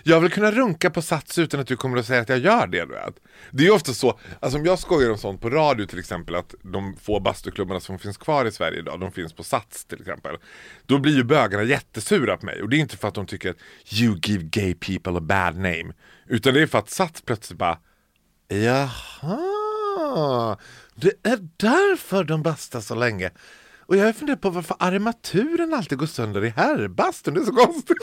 [0.04, 2.68] Jag vill kunna runka på Sats utan att du kommer att säga att jag gör
[2.68, 2.86] det.
[2.86, 3.16] Vet.
[3.52, 6.36] Det är ju ofta så, alltså om jag skojar om sånt på radio till exempel,
[6.36, 10.00] att de få bastuklubbarna som finns kvar i Sverige idag, de finns på Sats till
[10.00, 10.38] exempel.
[10.86, 13.50] Då blir ju bögarna jättesura på mig och det är inte för att de tycker
[13.50, 13.58] att
[13.94, 15.94] you give gay people a bad name.
[16.28, 17.78] Utan det är för att Sats plötsligt bara
[18.48, 20.58] Jaha,
[20.96, 23.32] det är därför de bastar så länge.
[23.80, 27.34] Och jag har funderat på varför armaturen alltid går sönder i herrbastun.
[27.34, 27.98] Det är så konstigt.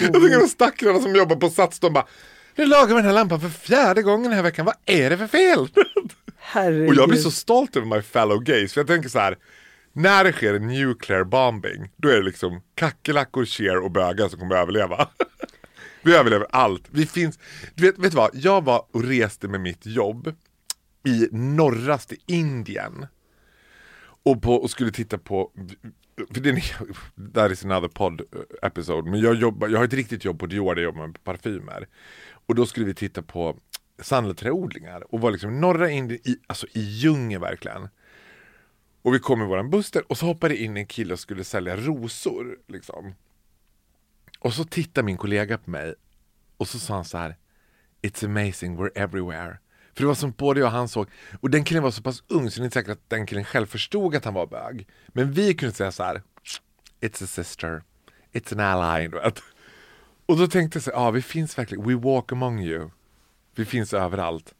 [0.00, 2.06] jag tycker de stackarna som jobbar på Sats, de bara
[2.56, 4.66] Nu lagar vi den här lampan för fjärde gången den här veckan.
[4.66, 5.68] Vad är det för fel?
[6.38, 6.88] Herregud.
[6.88, 8.72] Och jag blir så stolt över my fellow gays.
[8.72, 9.38] För jag tänker så här.
[9.92, 14.38] När det sker en nuclear bombing, då är det liksom kackerlackor, cher och bögar som
[14.38, 15.08] kommer att överleva.
[16.02, 16.82] Vi överlever allt.
[16.90, 17.38] Vi finns,
[17.74, 18.30] du vet, vet du vad?
[18.32, 20.34] Jag var och reste med mitt jobb
[21.04, 23.06] i norraste Indien.
[24.22, 25.50] Och, på, och skulle titta på,
[26.34, 29.92] för det är, that is another pod eh, episode, men jag, jobbar, jag har ett
[29.92, 31.88] riktigt jobb på Dior där jag jobbar med parfymer.
[32.46, 33.56] Och då skulle vi titta på
[33.98, 37.88] sandelträodlingar och var liksom norra Indien, i, alltså i djungeln verkligen.
[39.02, 41.44] Och vi kom i våran buss där och så hoppade in en kille och skulle
[41.44, 42.58] sälja rosor.
[42.66, 43.14] Liksom.
[44.38, 45.94] Och så tittade min kollega på mig
[46.56, 47.36] och så sa han så här
[48.02, 49.58] It's amazing, we're everywhere.
[49.94, 51.06] För det var som både jag och han såg,
[51.40, 53.44] och den killen var så pass ung så det är inte säkert att den killen
[53.44, 54.86] själv förstod att han var bög.
[55.08, 56.22] Men vi kunde säga så här
[57.00, 57.82] It's a sister,
[58.32, 59.08] it's an ally.
[59.08, 59.42] du vet.
[60.26, 62.90] Och då tänkte jag så här, ah, vi finns verkligen, we walk among you.
[63.54, 64.54] Vi finns överallt.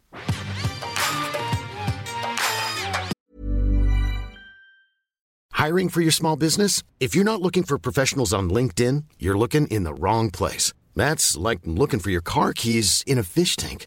[5.53, 6.83] Hiring for your small business?
[7.01, 10.73] If you're not looking for professionals on LinkedIn, you're looking in the wrong place.
[10.97, 13.87] That's like looking for your car keys in a fish tank.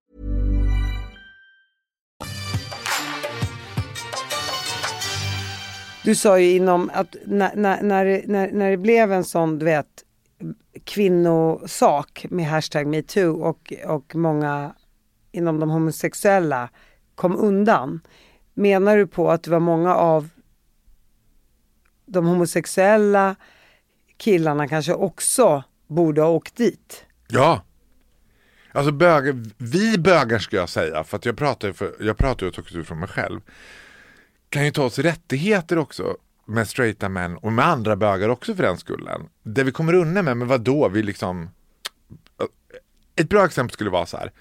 [6.03, 9.59] Du sa ju inom att när, när, när, det- när, när det blev en sån,
[9.59, 9.87] du vet,
[10.83, 14.75] kvinnosak med hashtag metoo och, och många
[15.31, 16.69] inom de homosexuella
[17.15, 18.01] kom undan.
[18.53, 20.29] Menar du på att det var många av
[22.05, 23.35] de homosexuella
[24.17, 27.05] killarna kanske också borde ha åkt dit?
[27.27, 27.61] Ja.
[28.73, 32.83] Alltså böger, vi bögar ska jag säga, för att jag pratar ju och jag pratar
[32.83, 33.41] från mig själv.
[34.51, 38.63] Kan ju ta oss rättigheter också med straighta män och med andra bögar också för
[38.63, 39.21] den skullen.
[39.43, 40.89] Det vi kommer undan med, men vadå?
[40.89, 41.49] Vi liksom...
[43.15, 44.31] Ett bra exempel skulle vara så här.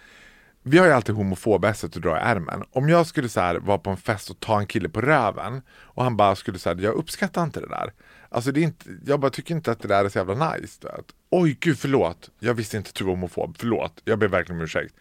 [0.63, 2.65] Vi har ju alltid homofobesset att dra i ärmen.
[2.73, 5.63] Om jag skulle så här, vara på en fest och ta en kille på röven
[5.71, 7.93] och han bara skulle säga jag uppskattar inte det där.
[8.29, 10.79] Alltså det är inte, jag bara tycker inte att det där är så jävla nice.
[10.83, 11.07] Vet.
[11.31, 14.65] Oj gud förlåt, jag visste inte att du var homofob, förlåt, jag ber verkligen om
[14.65, 14.95] ursäkt.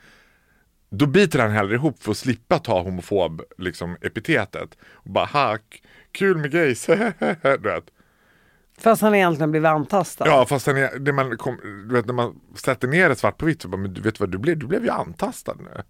[0.90, 4.78] Då biter han hellre ihop för att slippa ta homofob liksom, epitetet.
[4.94, 6.86] Och bara hack, kul med gays,
[7.42, 7.82] du.
[8.80, 10.28] Fast han egentligen blev antastad.
[10.28, 11.58] Ja fast sen är, det man kom,
[11.90, 14.20] du vet, när man sätter ner det svart på vitt så bara, men du vet
[14.20, 14.58] vad du blev?
[14.58, 15.82] Du blev ju antastad nu.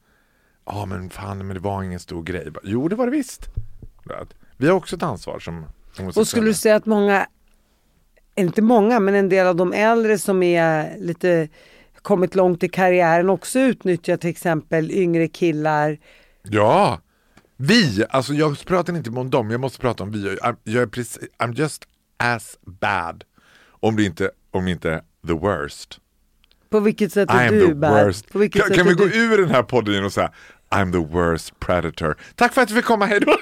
[0.66, 2.52] Ja men fan men det var ingen stor grej.
[2.52, 3.46] Bara, Jo det var det visst.
[4.58, 6.22] Vi har också ett ansvar som homosexuella.
[6.22, 7.28] Och skulle du säga att många,
[8.36, 11.50] inte många, men en del av de äldre som är lite
[12.10, 15.98] kommit långt i karriären också utnyttjar till exempel yngre killar.
[16.44, 17.02] Ja!
[17.58, 20.18] Vi, alltså jag pratar inte om dem, jag måste prata om vi.
[20.18, 21.84] I'm, jag är precis, I'm just
[22.18, 23.24] as bad.
[23.70, 26.00] Om det inte, om inte the worst.
[26.70, 28.16] På vilket sätt är du bad?
[28.32, 29.34] Kan, kan vi är gå du?
[29.34, 30.32] ur den här podden och säga
[30.70, 32.18] I'm the worst predator.
[32.36, 33.36] Tack för att du fick komma, hejdå!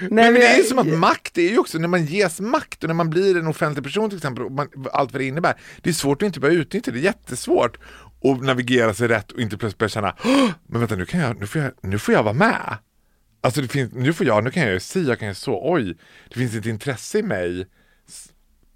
[0.00, 2.40] Nej, men det är ju som att makt, det är ju också när man ges
[2.40, 5.24] makt och när man blir en offentlig person till exempel, och man, allt vad det
[5.26, 5.54] innebär.
[5.82, 7.78] Det är svårt att inte börja utnyttja det, är jättesvårt
[8.24, 11.40] att navigera sig rätt och inte plötsligt börja känna, "Åh, men vänta nu, kan jag,
[11.40, 12.76] nu, får jag, nu får jag vara med.
[13.40, 15.72] Alltså det finns, nu får jag, nu kan jag göra si, jag kan göra så,
[15.72, 15.96] oj,
[16.28, 17.66] det finns ett intresse i mig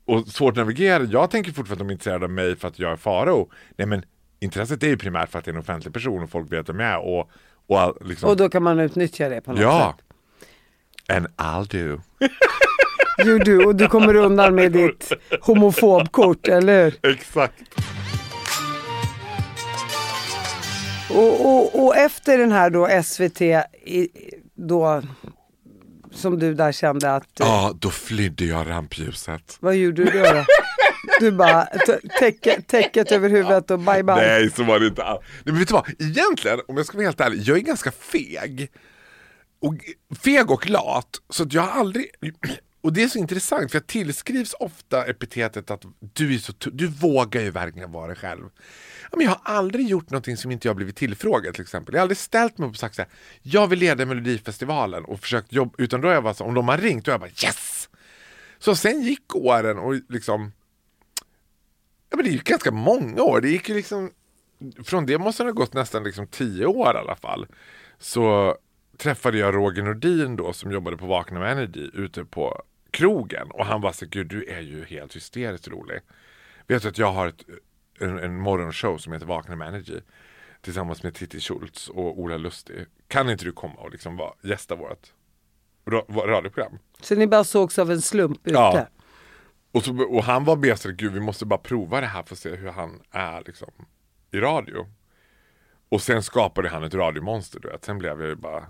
[0.07, 1.03] och svårt att navigera.
[1.05, 3.51] Jag tänker fortfarande att de är intresserade av mig för att jag är Farao.
[3.79, 4.03] Nej men
[4.41, 6.81] intresset är ju primärt för att det är en offentlig person och folk vet vem
[6.81, 7.31] jag är och,
[7.67, 9.95] och liksom, Och då kan man utnyttja det på något Ja.
[9.99, 10.12] sätt.
[11.17, 12.01] And I'll do.
[13.25, 17.11] Jo du, och du kommer undan med ditt homofobkort, eller hur?
[17.13, 17.63] Exakt.
[21.11, 23.67] Och, och, och efter den här då SVT,
[24.55, 25.03] då,
[26.13, 29.57] som du där kände att, eh, Ja, då flydde jag rampljuset.
[29.61, 30.25] vad gjorde du då?
[30.33, 30.45] då?
[31.21, 34.15] Du bara, t- täcke, täcket över huvudet och bye bye.
[34.17, 35.21] Nej, så var det inte alls.
[35.45, 35.89] Men vet du vad?
[35.99, 38.71] Egentligen, om jag ska vara helt ärlig, jag är ganska feg.
[39.63, 39.75] Och,
[40.19, 42.11] feg och lat, så att jag har aldrig...
[42.85, 46.87] Och det är så intressant, för jag tillskrivs ofta epitetet att du är så du
[46.87, 48.45] vågar ju verkligen vara dig själv.
[49.11, 51.95] Ja, men jag har aldrig gjort någonting som inte jag blivit tillfrågad till exempel.
[51.95, 53.11] Jag har aldrig ställt mig upp och sagt så här,
[53.43, 56.69] jag vill leda Melodifestivalen och försökt jobba, utan då har jag bara så, om de
[56.69, 57.89] har ringt, då har jag bara yes!
[58.59, 60.53] Så sen gick åren och liksom
[62.11, 63.41] Ja, men det gick ganska många år.
[63.41, 64.11] Det gick ju liksom,
[64.85, 67.47] från det måste det ha gått nästan liksom tio år i alla fall.
[67.99, 68.57] Så
[69.03, 73.67] träffade jag Roger Nordin då som jobbade på Vakna med Energy ute på krogen och
[73.67, 76.01] han var så gud du är ju helt hysteriskt rolig.
[76.67, 77.45] Vet du att jag har ett,
[78.01, 80.01] en, en morgonshow som heter Vakna med Energy
[80.61, 82.87] tillsammans med Titti Schultz och Ola Lustig.
[83.09, 85.13] Kan inte du komma och liksom vara, gästa vårt
[85.85, 86.79] ra- radioprogram?
[87.01, 88.55] Så ni bara sågs av en slump ute?
[88.55, 88.87] Ja.
[89.73, 92.39] Och, så, och han var bäst, gud vi måste bara prova det här för att
[92.39, 93.71] se hur han är liksom
[94.31, 94.87] i radio.
[95.89, 97.85] Och sen skapade han ett radiomonster du vet.
[97.85, 98.67] Sen blev jag ju bara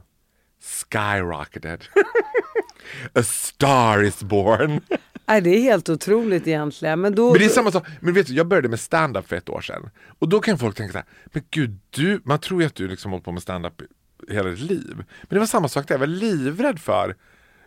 [0.62, 1.84] skyrocketed.
[3.14, 4.80] A star is born.
[5.26, 7.00] Nej, det är helt otroligt egentligen.
[7.00, 7.30] Men då...
[7.30, 9.60] Men det är samma sak, men vet du, jag började med stand-up för ett år
[9.60, 9.90] sedan.
[10.18, 12.88] Och då kan folk tänka så här, men gud, du, man tror ju att du
[12.88, 13.82] liksom hållit på med stand-up
[14.28, 14.94] hela ditt liv.
[14.96, 17.16] Men det var samma sak där, jag var livrädd för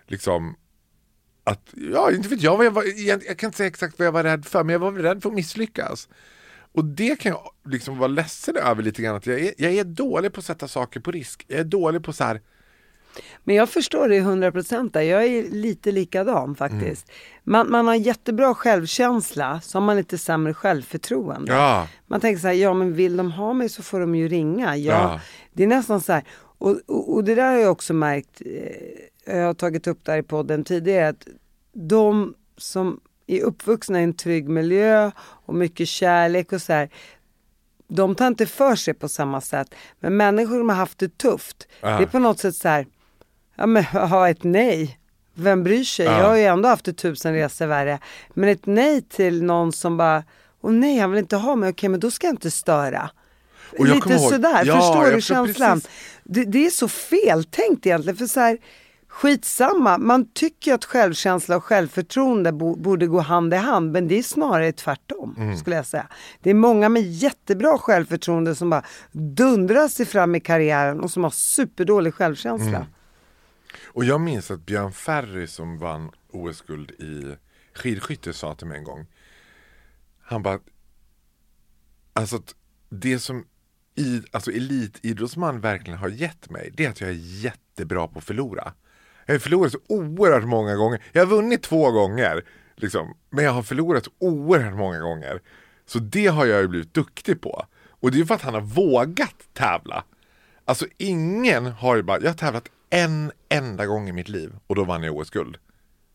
[0.07, 0.55] liksom
[1.43, 4.05] att, ja inte vet jag vad jag var, jag, jag kan inte säga exakt vad
[4.05, 6.09] jag var rädd för, men jag var rädd för att misslyckas.
[6.71, 9.83] Och det kan jag liksom vara ledsen över lite grann, att jag är, jag är
[9.83, 11.45] dålig på att sätta saker på risk.
[11.47, 12.41] Jag är dålig på så här,
[13.43, 14.95] Men jag förstår det 100 procent.
[14.95, 17.11] Jag är lite likadan faktiskt.
[17.43, 21.51] Man, man har jättebra självkänsla, så har man lite sämre självförtroende.
[21.53, 24.27] ja, Man tänker så här, ja men vill de ha mig så får de ju
[24.27, 24.77] ringa.
[24.77, 25.19] Ja, Ja.
[25.53, 26.23] Det är nästan så här,
[26.57, 28.41] och, och, och det där har jag också märkt,
[29.25, 31.27] eh, jag har tagit upp där i podden tidigare, att
[31.73, 36.89] de som är uppvuxna i en trygg miljö och mycket kärlek och så här,
[37.87, 39.75] de tar inte för sig på samma sätt.
[39.99, 41.87] Men människor som har haft det tufft, Ja.
[41.97, 42.87] det är på något sätt så här,
[43.55, 44.99] ja men ha ett nej.
[45.37, 46.05] Vem bryr sig?
[46.05, 46.17] Ja.
[46.19, 47.99] Jag har ju ändå haft tusen resor värre.
[48.33, 50.23] Men ett nej till någon som bara,
[50.61, 53.09] åh nej han vill inte ha mig, okej men då ska jag inte störa.
[53.79, 55.81] Och Lite ihåg- sådär, Ja, förstår du känslan?
[56.23, 58.57] Det, det är så feltänkt egentligen, för så här,
[59.07, 64.17] skitsamma, man tycker att självkänsla och självförtroende bo, borde gå hand i hand, men det
[64.19, 65.57] är snarare tvärtom, Mm.
[65.57, 66.07] skulle jag säga.
[66.41, 71.23] Det är många med jättebra självförtroende som bara dundrar sig fram i karriären och som
[71.23, 72.67] har superdålig självkänsla.
[72.77, 72.87] Mm.
[73.95, 77.35] Och jag minns att Björn Ferry som vann OS-guld i
[77.73, 79.05] skidskytte sa till mig en gång.
[80.21, 80.59] Han bara,
[82.13, 82.55] alltså att
[82.89, 83.45] det som
[83.95, 88.25] i, alltså elitidrottsman verkligen har gett mig, det är att jag är jättebra på att
[88.25, 88.73] förlora.
[89.25, 91.03] Jag har förlorat så oerhört många gånger.
[91.11, 95.41] Jag har vunnit två gånger, liksom, men jag har förlorat oerhört många gånger.
[95.85, 97.65] Så det har jag ju blivit duktig på.
[97.87, 100.03] Och det är ju för att han har vågat tävla.
[100.65, 104.75] Alltså ingen har ju bara, jag har tävlat en enda gång i mitt liv och
[104.75, 105.57] då vann jag OS-guld.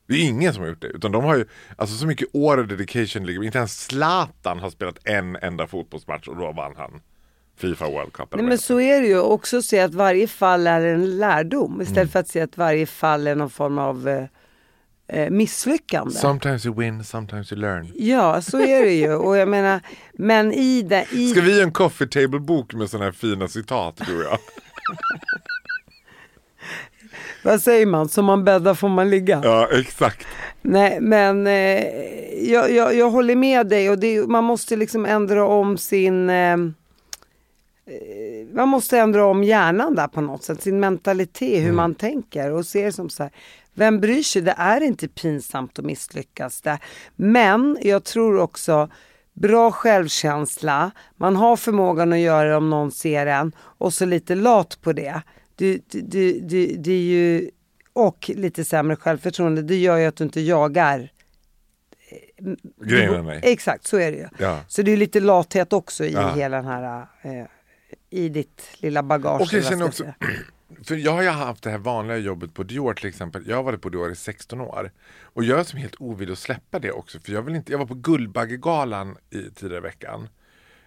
[0.08, 1.44] Det är ingen som har gjort det, utan de har ju,
[1.76, 6.28] alltså så mycket år och dedication ligger, inte ens Zlatan har spelat en enda fotbollsmatch
[6.28, 7.00] och då vann han
[7.56, 8.28] Fifa World Cup.
[8.34, 11.96] Nej, men så är det ju, också se att varje fall är en lärdom istället
[11.98, 12.08] Mm.
[12.08, 14.24] för att se att varje fall är någon form av eh,
[15.08, 16.14] eh, misslyckande.
[16.14, 17.92] Sometimes you win, sometimes you learn.
[17.94, 19.14] Ja, så är det ju.
[19.14, 19.80] Och jag menar,
[20.12, 21.06] men i det...
[21.12, 21.30] I...
[21.30, 24.38] Ska vi göra en coffee table-bok med sådana här fina citat du och jag?
[27.44, 28.08] Vad säger man?
[28.08, 29.40] Som man bäddar får man ligga.
[29.44, 30.26] Ja, exakt.
[30.62, 31.84] Nej, men eh,
[32.50, 36.30] jag, jag, jag håller med dig och det, man måste liksom ändra om sin...
[36.30, 36.58] Eh, eh,
[38.52, 42.66] man måste ändra om hjärnan där på något sätt, sin mentalitet, hur man tänker och
[42.66, 43.32] ser som så här.
[43.74, 44.42] Vem bryr sig?
[44.42, 46.78] Det är inte pinsamt att misslyckas där.
[47.16, 48.88] Men jag tror också
[49.32, 54.34] bra självkänsla, man har förmågan att göra det om någon ser en och så lite
[54.34, 55.22] lat på det.
[55.60, 57.50] Du, du, du, det är ju,
[57.92, 61.12] och lite sämre självförtroende, det gör ju att du inte jagar
[62.84, 63.40] Grejen med mig.
[63.42, 64.28] Exakt, så är det ju.
[64.38, 64.60] Ja.
[64.68, 66.34] Så det är lite lathet också i Ja.
[66.34, 67.46] hela den här, eh,
[68.10, 69.40] i ditt lilla bagage.
[69.40, 70.04] Och jag känner också,
[70.84, 73.44] för jag har ju haft det här vanliga jobbet på Dior till exempel.
[73.48, 74.90] Jag har varit på Dior i 16 år.
[75.22, 77.20] Och jag är som helt ovillig att släppa det också.
[77.20, 80.28] För jag vill inte, jag var på Guldbaggegalan i tidigare i veckan.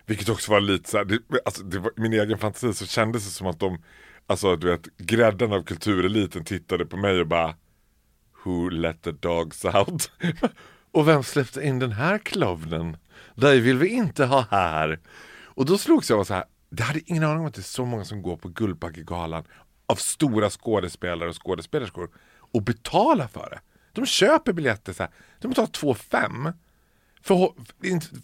[0.06, 3.26] Vilket också var lite så här, det, alltså det var, min egen fantasi så kändes
[3.26, 3.84] det som att de,
[4.28, 7.56] alltså du vet, grädden av kultureliten tittade på mig och bara
[8.44, 10.12] Who let the dogs out?
[10.92, 12.98] och vem släppte in den här klovnen?
[13.36, 15.00] Dig vill vi inte ha här.
[15.44, 17.64] Och då slogs jag av så här, det hade ingen aning om att det är
[17.64, 19.44] så många som går på Guldbaggegalan
[19.86, 23.60] av stora skådespelare och skådespelerskor och betalar för det.
[23.94, 26.50] De köper biljetter så här, de betalar 2 5
[27.22, 27.36] för,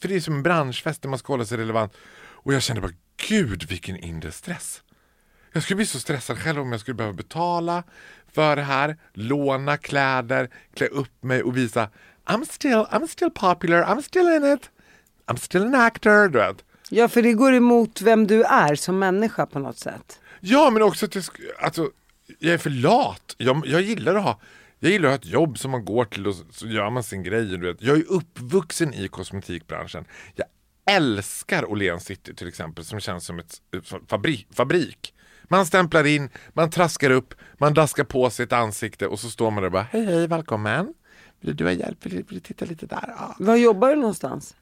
[0.01, 1.93] för det är som en branschfest där man ska hålla sig relevant.
[2.19, 2.93] Och jag kände bara,
[3.27, 4.83] gud vilken inre stress.
[5.51, 7.83] Jag skulle bli så stressad själv om jag skulle behöva betala
[8.33, 11.89] för det här, låna kläder, klä upp mig och visa
[12.25, 14.69] I'm still, I'm still popular, I'm still in it,
[15.27, 16.63] I'm still an actor, du vet.
[16.89, 20.19] Ja, för det går emot vem du är som människa på något sätt.
[20.39, 21.23] Ja, men också att jag,
[21.61, 21.89] alltså,
[22.39, 23.35] jag är för lat.
[23.37, 24.39] Jag, jag gillar att ha
[24.79, 27.23] jag gillar att ha ett jobb som man går till och så, gör man sin
[27.23, 27.45] grej.
[27.45, 27.81] Du vet.
[27.81, 30.05] Jag är uppvuxen i kosmetikbranschen.
[30.35, 30.47] Jag
[30.95, 33.93] älskar Åhléns City till exempel som känns som ett ett
[34.55, 35.13] fabrik.
[35.51, 39.51] Man stämplar in, man traskar upp, man daskar på sig ett ansikte och så står
[39.51, 40.93] man där och bara hej hej välkommen.
[41.41, 42.05] Vill du ha hjälp?
[42.05, 43.13] Vill du, titta lite där?
[43.17, 43.35] Ja.
[43.39, 44.55] Var jobbar du någonstans?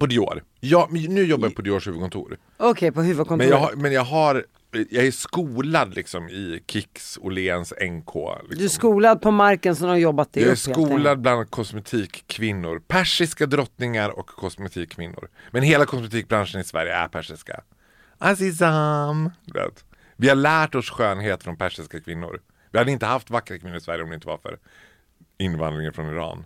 [0.00, 0.44] På Dior.
[0.60, 2.38] Ja, men nu jobbar jag på Diors huvudkontor.
[2.56, 3.50] Okej, på Men huvudkontoret.
[3.50, 4.44] jag, har, men jag har
[4.90, 8.14] jag är skolad liksom i Kicks, Åhléns, NK.
[8.14, 8.58] Liksom.
[8.58, 12.82] Du är skolad på marken som har jobbat dig jag är upp skolad bland kosmetikkvinnor.
[12.88, 15.28] Persiska drottningar och kosmetikkvinnor.
[15.50, 17.60] Men hela kosmetikbranschen i Sverige är persiska.
[18.18, 19.30] Azizam.
[19.54, 19.84] Vet.
[20.16, 22.40] Vi har lärt oss skönhet från persiska kvinnor.
[22.70, 24.58] Vi hade inte haft vackra kvinnor i Sverige om det inte var för
[25.38, 26.44] invandringen från Iran.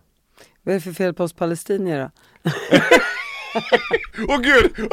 [0.63, 2.11] Vad är det för fel på oss palestinier då?
[4.29, 4.91] Åh gud!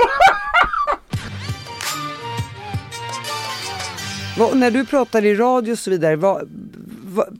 [4.37, 6.49] Vad, när du pratar i radio och så vidare, vad,
[7.03, 7.39] vad,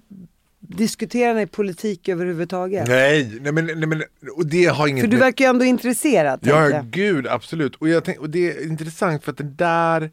[0.60, 2.88] diskuterar ni politik överhuvudtaget?
[2.88, 4.04] Nej, nej men, nej men
[4.36, 6.40] och det har inget För du verkar ju ändå intresserad.
[6.44, 6.86] Ja, jag.
[6.86, 7.76] gud absolut.
[7.76, 10.12] Och, jag tänk, och det är intressant för att den där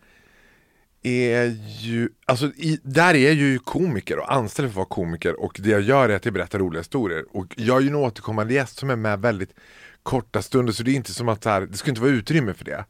[1.02, 5.40] är ju, alltså i, där är jag ju komiker och anställd för att vara komiker
[5.40, 7.24] och det jag gör är att jag berättar roliga historier.
[7.30, 9.54] Och jag är ju en återkommande gäst som är med väldigt
[10.02, 12.54] korta stunder så det är inte som att så här, det ska inte vara utrymme
[12.54, 12.84] för det.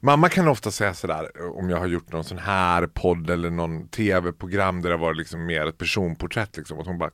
[0.00, 3.88] Mamma kan ofta säga sådär om jag har gjort någon sån här podd eller någon
[3.88, 6.80] tv-program där det var liksom mer ett personporträtt liksom.
[6.80, 7.10] Att hon bara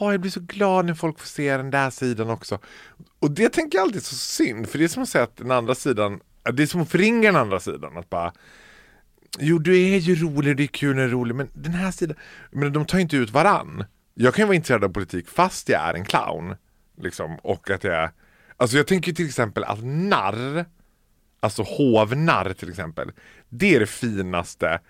[0.00, 2.58] Åh, jag blir så glad när folk får se den där sidan också.
[3.18, 5.36] Och det tänker jag alltid är så synd, för det är som att säga att
[5.36, 6.20] den andra sidan,
[6.52, 7.96] det är som att förringa den andra sidan.
[7.96, 8.32] Att bara,
[9.38, 11.90] jo du är ju rolig, det är kul när det är rolig, men den här
[11.90, 12.16] sidan,
[12.50, 13.84] men de tar inte ut varann.
[14.14, 16.54] Jag kan ju vara intresserad av politik fast jag är en clown.
[17.02, 18.10] Liksom, och att jag,
[18.56, 20.64] alltså jag tänker till exempel att narr,
[21.40, 23.12] alltså hovnarr till exempel,
[23.48, 24.80] det är det finaste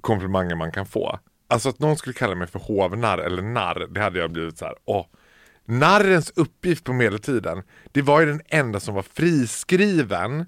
[0.00, 1.18] komplimangen man kan få.
[1.48, 4.64] Alltså att någon skulle kalla mig för hovnarr eller narr, det hade jag blivit så
[4.64, 4.74] här.
[4.84, 5.06] åh.
[5.64, 7.62] Narrens uppgift på medeltiden,
[7.92, 10.44] det var ju den enda som var friskriven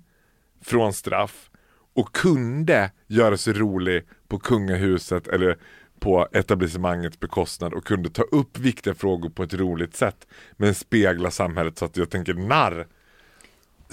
[0.62, 1.50] från straff
[1.95, 5.59] och kunde göra sig rolig på kungahuset eller
[6.01, 10.26] på etablissemangets bekostnad och kunde ta upp viktiga frågor på ett roligt sätt
[10.57, 12.86] men spegla samhället så att jag tänker narr.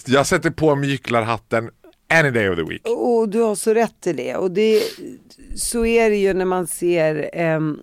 [0.05, 1.69] Jag sätter på mig gycklarhatten
[2.11, 2.81] any day of the week.
[2.87, 4.35] Och du har så rätt i det.
[4.35, 4.83] Och det,
[5.55, 7.79] så är det ju när man ser em,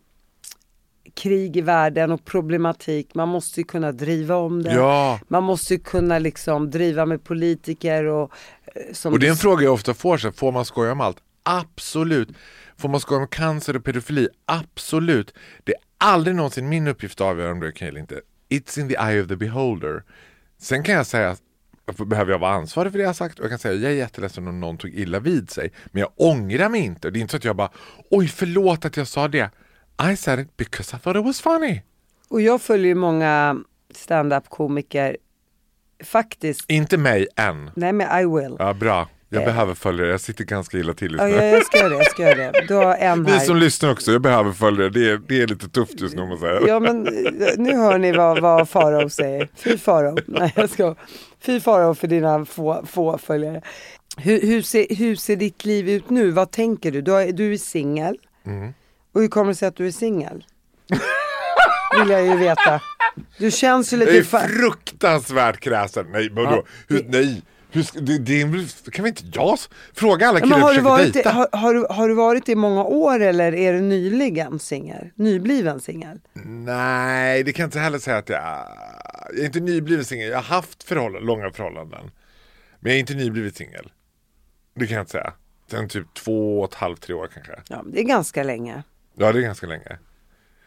[1.18, 3.14] krig i världen och problematik.
[3.14, 4.74] Man måste ju kunna driva om det.
[4.74, 5.20] Ja.
[5.28, 8.32] Man måste ju kunna liksom driva med politiker och
[9.04, 11.18] eh, Och det är en fråga jag ofta får, så får man skoja om allt?
[11.42, 12.28] Absolut.
[12.76, 14.28] Får man skoja om cancer och pedofili?
[14.44, 15.34] Absolut.
[15.64, 18.20] Det är aldrig någonsin min uppgift att avgöra om det är okej eller inte.
[18.48, 20.02] It's in the eye of the beholder.
[20.58, 21.36] Sen kan jag säga,
[22.06, 23.38] behöver jag vara ansvarig för det jag sagt?
[23.38, 25.72] Och jag kan säga, jag är jätteledsen om någon tog illa vid sig.
[25.86, 27.10] Men jag ångrar mig inte.
[27.10, 27.70] Det är inte så att jag bara,
[28.10, 29.50] oj förlåt att jag sa det.
[30.12, 31.82] I said it because I thought it was funny.
[32.28, 33.56] Och jag följer många
[33.94, 35.16] stand-up komiker
[36.04, 36.64] faktiskt.
[36.70, 37.70] Inte mig än.
[37.76, 38.56] Nej men I will.
[38.58, 39.08] Ja, bra.
[39.30, 40.10] Jag behöver följa det.
[40.10, 41.34] Jag sitter ganska illa till just Ja, nu.
[41.36, 42.64] jag, jag ska göra det, jag ska göra det.
[42.68, 43.38] Du har en Ni här.
[43.38, 44.90] som lyssnar också, jag behöver följa det.
[44.90, 46.68] Det är, det är lite tufft just nu om man säger.
[46.68, 49.48] Ja men eh, nu hör ni vad, vad Farao säger.
[49.56, 50.16] Fy Farao.
[50.26, 50.94] Nej jag ska.
[51.40, 53.62] Fy Farao för dina få, få följare.
[54.16, 56.30] Hur, hur, ser, hur ser ditt liv ut nu?
[56.30, 57.02] Vad tänker du?
[57.02, 58.18] Du, har, du är singel.
[58.46, 58.72] Mm.
[59.18, 60.44] Och hur kommer det sig att du är singel?
[62.00, 62.80] Vill jag ju veta.
[63.38, 64.18] Du känns ju lite...
[64.18, 66.06] är fa- fruktansvärt kräsen.
[66.12, 66.50] Nej, vadå?
[66.50, 66.62] Ja.
[66.88, 67.42] Hur, nej.
[67.70, 69.58] Hur, det, det, är- kan vi inte jag
[69.94, 71.30] fråga alla killar men har, du varit, dejta?
[71.30, 75.10] har, har, du, har du varit i många år eller är du nyligen singel?
[75.14, 76.20] Nybliven singel?
[76.44, 80.28] Nej, det kan jag inte heller säga att jag Jag är inte nybliven singel.
[80.30, 82.10] Jag har haft förhållanden, långa förhållanden.
[82.80, 83.90] Men jag är inte nybliven singel.
[84.74, 85.32] Det kan jag inte säga.
[85.70, 87.52] Sen typ två och ett halvt, tre år kanske.
[87.68, 88.82] Ja, men det är ganska länge.
[89.18, 89.98] Ja, det är ganska länge.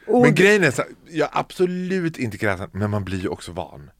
[0.07, 3.51] Och Men grejen är så jag är absolut inte kräsen, men man blir ju också
[3.51, 3.91] van.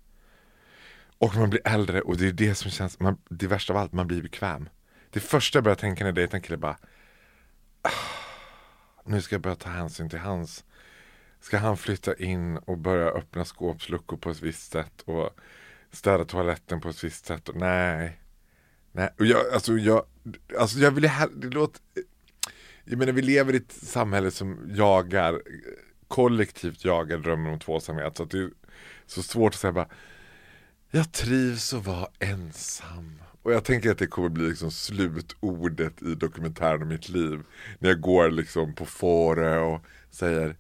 [1.18, 3.94] Och man blir äldre och det är det som känns, man, det värsta av allt,
[3.94, 4.70] man blir bekväm.
[5.10, 6.78] Det första jag börjar tänka när jag dejtar en kille bara,
[7.82, 7.90] ah,
[9.06, 10.64] nu ska jag börja ta hänsyn till hans,
[11.40, 15.30] ska han flytta in och börja öppna skåpsluckor på ett visst sätt och
[15.92, 17.50] städa toaletten på ett visst sätt.
[17.50, 18.22] Och, nej,
[18.92, 19.10] nej.
[19.20, 20.06] Och jag, alltså jag,
[20.60, 21.82] alltså jag vill det låter,
[22.86, 25.42] jag menar vi lever i ett samhälle som jagar,
[26.08, 28.18] kollektivt jagar drömmen om tvåsamhet.
[28.18, 28.50] Så att det är
[29.06, 29.88] så svårt att säga bara,
[30.92, 33.22] jag trivs att vara ensam.
[33.44, 37.44] Och jag tänker att det kommer bli liksom slutordet i dokumentären om mitt liv.
[37.80, 40.56] När jag går liksom på Fårö och säger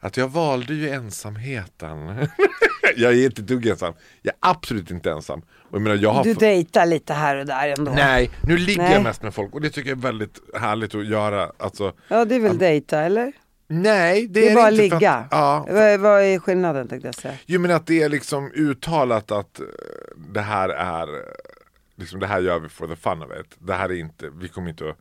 [0.00, 1.98] att jag valde ju ensamheten.
[2.96, 3.94] jag är inte dugg ensam.
[4.22, 5.40] Jag är absolut inte ensam.
[5.40, 7.92] Och jag menar, jag har Du dejtar lite här och där ändå.
[7.92, 8.92] Nej, nu ligger Nej.
[8.92, 11.52] jag mest med folk och det tycker jag är väldigt härligt att göra.
[11.58, 13.32] Alltså, Ja det är väl dejta eller?
[13.68, 15.12] nej, det, Det är bara inte ligga.
[15.12, 17.34] Att, ja, Vad, vad är skillnaden tänkte jag säga?
[17.46, 19.66] jo men att det är liksom uttalat att eh,
[20.32, 21.22] det här är, eh,
[21.96, 23.56] liksom det här gör vi for the fun of it.
[23.58, 24.96] Det här är inte, vi kommer inte att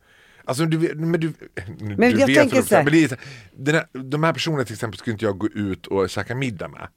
[0.46, 1.34] Alltså du, vet- men du,
[1.80, 3.20] men du jag vet tänker så här- men det är,
[3.56, 6.68] den här, De här personerna till exempel skulle inte jag gå ut och käka middag
[6.68, 6.88] med.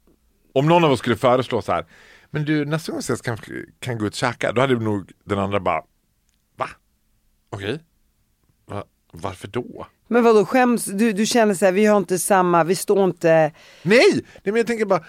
[0.57, 1.85] Om någon av oss skulle föreslå så här,
[2.29, 3.37] men du nästa gång vi ses kan,
[3.79, 5.81] kan gå ut och käka, då hade nog den andra bara,
[6.55, 6.69] va?
[7.49, 7.79] Okej?
[8.65, 8.83] Va?
[9.11, 9.87] Varför då?
[10.07, 13.51] Men vadå skäms, du, du känner så här, vi har inte samma, vi står inte,
[13.81, 14.11] Nej!
[14.13, 15.03] Nej men jag tänker bara,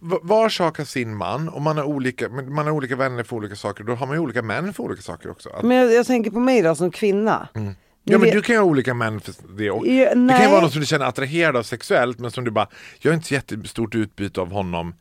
[0.00, 3.56] var sak har sin man och man har olika, man har olika vänner för olika
[3.56, 5.50] saker, då har man ju olika män för olika saker också.
[5.50, 7.48] Att, men jag, jag tänker på mig då som kvinna.
[7.54, 7.74] Mm.
[8.12, 9.86] Ja men du kan ju ha olika män för det också.
[9.90, 12.50] Ja, Det kan ju vara någon som du känner attraherad av sexuellt men som du
[12.50, 14.94] bara, jag har inte så jättestort utbyte av honom.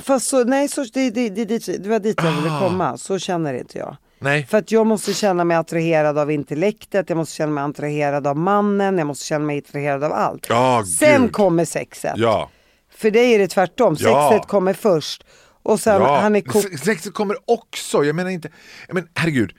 [0.00, 1.44] Fast så, nej så, det, det, det,
[1.78, 2.60] det, var dit jag ville Ah.
[2.60, 3.96] komma, så känner inte jag.
[4.20, 4.46] Nej.
[4.46, 8.36] För att jag måste känna mig attraherad av intellektet, jag måste känna mig attraherad av
[8.36, 10.46] mannen, jag måste känna mig attraherad av allt.
[10.48, 11.32] Ja, Sen gud.
[11.32, 12.12] kommer sexet.
[12.16, 12.50] Ja.
[12.96, 14.30] För dig är det tvärtom, Ja.
[14.32, 15.24] sexet kommer först.
[15.62, 16.20] Och sen ja.
[16.20, 18.48] han är ko- Se- Sexet kommer också, jag menar inte,
[18.92, 19.52] men, herregud.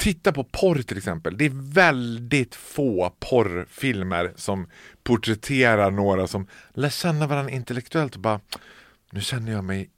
[0.00, 1.38] Titta på porr till exempel.
[1.38, 4.66] Det är väldigt få porrfilmer som
[5.02, 8.40] porträtterar några som lär känna varandra intellektuellt och bara
[9.10, 9.90] nu känner jag mig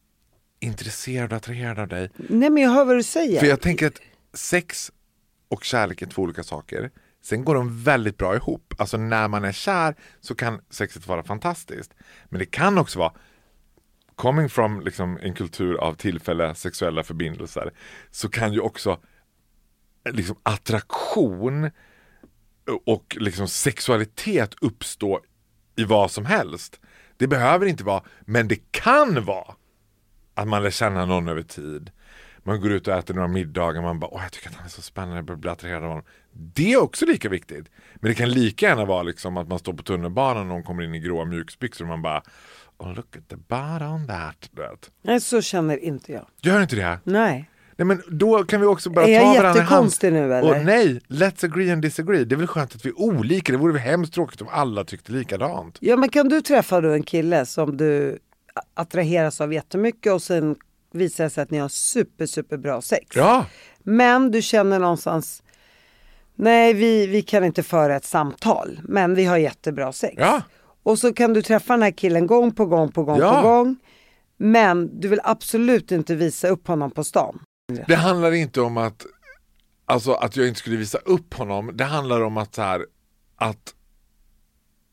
[0.61, 2.11] intresserad och attraherad av dig.
[2.17, 3.41] Nej men jag hör vad du säger.
[3.41, 4.01] För jag tänker att
[4.35, 4.93] sex
[5.49, 6.91] och kärlek är två olika saker.
[7.23, 8.75] Sen går de väldigt bra ihop.
[8.79, 11.95] Alltså när man är kär så kan sexet vara fantastiskt.
[12.29, 13.13] Men det kan också vara
[14.17, 17.71] coming from liksom en kultur av tillfälliga sexuella förbindelser
[18.11, 18.99] så kan ju också
[20.11, 21.71] liksom attraktion
[22.85, 25.21] och liksom sexualitet uppstå
[25.77, 26.81] i vad som helst.
[27.17, 29.55] Det behöver inte vara, men det kan vara
[30.35, 31.91] att man lär känna någon över tid.
[32.45, 34.71] Man går ut och äter några middagar man bara åh jag tycker att han är
[34.71, 36.05] så spännande, jag börjar bli attraherad av honom.
[36.33, 37.67] Det är också lika viktigt.
[37.95, 40.83] Men det kan lika gärna vara liksom att man står på tunnelbanan och någon kommer
[40.83, 42.23] in i gråa mjukisbyxor och man bara
[42.79, 44.51] oh, look at the butt on that.
[45.03, 46.27] Nej så känner inte jag.
[46.41, 46.99] Gör inte det?
[47.05, 47.51] Nej.
[47.85, 49.93] Nej men då kan vi också bara Är ta varandra i hand.
[50.03, 50.59] nu, eller?
[50.61, 52.25] Och nej, let's agree and disagree.
[52.25, 53.53] Det är väl skönt att vi är olika.
[53.53, 55.79] Det vore väl hemskt tråkigt om alla tyckte likadant.
[55.81, 58.19] Ja men kan du träffa då en kille som du
[58.75, 60.57] attraheras av jättemycket och sen
[60.93, 63.17] visar det sig att ni har super super bra sex.
[63.17, 63.47] Ja,
[63.83, 65.43] Men du känner någonstans
[66.35, 70.15] Nej vi, vi kan inte föra ett samtal men vi har jättebra sex.
[70.19, 70.43] Ja.
[70.83, 73.43] Och så kan du träffa den här killen gång på gång på gång Ja.
[73.43, 73.77] på gång.
[74.37, 77.39] Men du vill absolut inte visa upp honom på stan
[77.89, 79.07] det handlar inte om att
[79.87, 81.71] Alltså att jag inte skulle visa upp honom.
[81.75, 82.87] Det handlar om att så här,
[83.37, 83.75] att,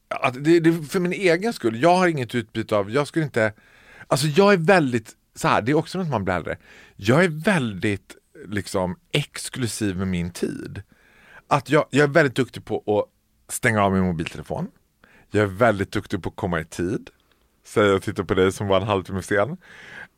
[0.08, 1.82] att det, det är för min egen skull.
[1.82, 3.54] Jag har inget utbyte av, jag skulle inte,
[4.08, 6.58] alltså jag är väldigt, så här, det är också något man blir äldre.
[6.96, 8.16] Jag är väldigt
[8.48, 10.82] liksom exklusiv med min tid.
[11.48, 14.68] Att jag, jag är väldigt duktig på att stänga av min mobiltelefon.
[15.32, 17.10] Jag är väldigt duktig på att komma i tid.
[17.66, 19.58] Säger jag och tittar på dig som var en halvtimme sen.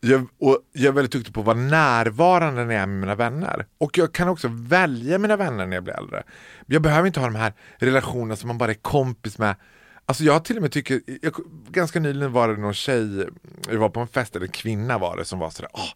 [0.04, 3.16] Jag, och jag är väldigt duktig på att vara närvarande när jag är med mina
[3.16, 3.66] vänner.
[3.78, 6.24] Och jag kan också välja mina vänner när jag blir äldre.
[6.66, 9.56] Jag behöver inte ha de här relationerna som man bara är kompis med.
[10.06, 11.34] Alltså jag till och med tycker, jag,
[11.70, 13.28] ganska nyligen var det någon tjej,
[13.70, 15.90] jag var på en fest, eller en kvinna var det som var sådär, åh,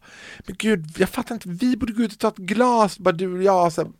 [0.46, 3.36] men gud, jag fattar inte, vi borde gå ut och ta ett glas, bara du
[3.36, 3.72] och jag.
[3.72, 3.90] Så här,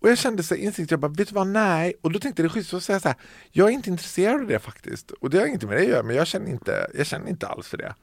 [0.00, 1.94] och jag kände så instinkt, jag bara, vet du vad, nej.
[2.00, 3.16] Och då tänkte jag det är schysst att säga så här,
[3.50, 5.10] jag är inte intresserad av det faktiskt.
[5.10, 7.46] Och det har inget med det att göra, men jag känner inte, jag känner inte
[7.46, 7.94] alls för det.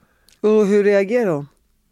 [0.45, 1.47] Och hur reagerar hon?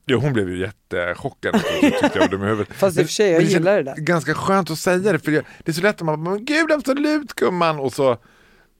[0.05, 1.53] Jo, hon blev ju jättechockad.
[1.81, 2.73] tyckte jag, var dum i huvudet.
[2.77, 3.95] Fast i och för sig, jag Men gillar det där.
[3.95, 6.45] Ganska skönt att säga det, för det, det är så lätt att man bara, men
[6.45, 8.17] gud absolut gumman, och så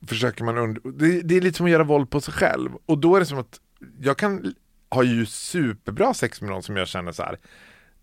[0.07, 2.71] försöker man und- det, det är lite som att göra våld på sig själv.
[2.86, 3.59] Och då är det som att,
[4.01, 4.53] jag kan
[4.89, 7.38] ha ju superbra sex med någon som jag känner så här.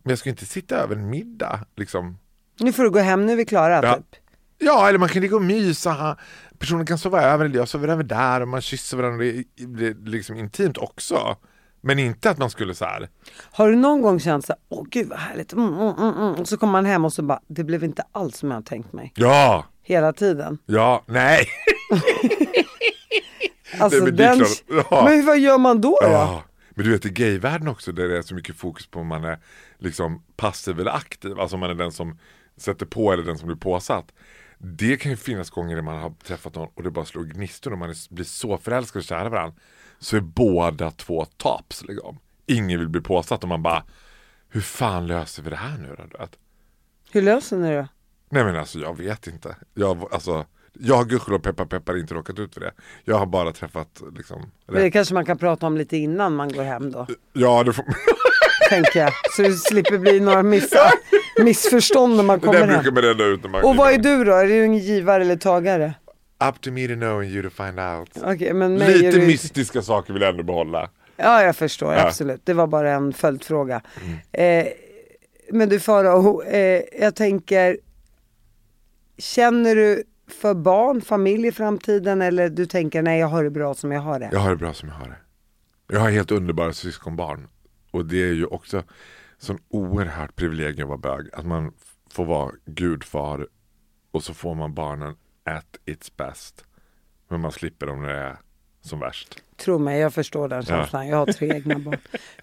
[0.02, 2.18] men jag ska inte sitta över en middag liksom.
[2.60, 3.96] Nu får du gå hem, nu är vi klara Ja.
[3.96, 4.16] typ.
[4.58, 6.16] Ja, eller man kan ligga och mysa,
[6.58, 9.24] personen kan sova över, eller jag sover över där och man kysser varandra,
[9.56, 11.36] det är liksom intimt också.
[11.80, 13.08] Men inte att man skulle så här.
[13.52, 16.34] Har du någon gång känt så här, åh gud vad härligt, mm, mm, mm, mm.
[16.34, 18.62] och så kommer man hem och så bara, det blev inte alls som jag har
[18.62, 19.12] tänkt mig.
[19.16, 20.58] ja, Hela tiden.
[20.66, 21.46] ja, nej.
[23.78, 24.46] Alltså men det är den...
[24.90, 25.04] Ja.
[25.04, 25.98] Men vad gör man då?
[26.02, 26.08] då?
[26.08, 29.06] Ja, men du vet i gayvärlden också där det är så mycket fokus på om
[29.06, 29.38] man är
[29.78, 32.18] liksom passiv eller aktiv, alltså om man är den som
[32.56, 34.12] sätter på eller den som blir påsatt.
[34.58, 37.72] Det kan ju finnas gånger när man har träffat någon och det bara slår gnistor
[37.72, 39.60] och man är, blir så förälskad och kär i varandra.
[40.00, 42.18] Så är båda två tops liksom.
[42.46, 43.82] Ingen vill bli påsatt och man bara
[44.48, 46.26] Hur fan löser vi det här nu då?
[47.12, 47.88] Hur löser ni det?
[48.28, 49.56] Nej men alltså jag vet inte.
[49.74, 52.72] Jag, alltså, jag har gudskelov peppar peppar inte råkat ut för det.
[53.04, 56.52] Jag har bara träffat liksom Men Det kanske man kan prata om lite innan man
[56.52, 57.84] går hem då, Ja, det får
[58.70, 59.12] tänker jag.
[59.36, 60.92] Så det slipper bli några missa,
[61.42, 62.94] missförstånd när man Det kommer där brukar hem.
[62.94, 64.32] man reda ut när man Och vad är du då?
[64.32, 65.94] Är du en givare eller tagare?
[66.48, 68.10] Up to me to know and you to find out.
[68.16, 69.26] Okej, men Lite du...
[69.26, 70.90] mystiska saker vill jag ändå behålla.
[71.16, 71.98] Ja, jag förstår, Ja.
[71.98, 72.08] Mm.
[72.08, 72.40] absolut.
[72.44, 73.80] Det var bara en följdfråga.
[74.32, 74.66] Eh,
[75.50, 77.78] men du Farao, eh, jag tänker,
[79.18, 83.74] känner du för barn, familj i framtiden eller du tänker nej jag har det bra
[83.74, 84.28] som jag har det?
[84.32, 85.16] Jag har det bra som jag har det.
[85.94, 87.48] Jag har helt underbara syskonbarn.
[87.90, 88.82] Och det är ju också
[89.38, 91.28] sån oerhört privilegium att vara bög.
[91.32, 91.72] Att man
[92.10, 93.46] får vara gudfar
[94.10, 95.14] och så får man barnen
[95.44, 96.64] at its best.
[97.28, 98.36] Men man slipper dem när det är
[98.80, 99.42] som värst.
[99.56, 100.64] Tro mig, jag förstår den Ja.
[100.76, 101.08] känslan.
[101.08, 101.96] Jag har tre egna barn.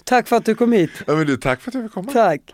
[0.04, 0.92] Tack för att du kom hit.
[1.08, 2.12] Ja, men du, tack för att jag fick komma.
[2.12, 2.54] Tack.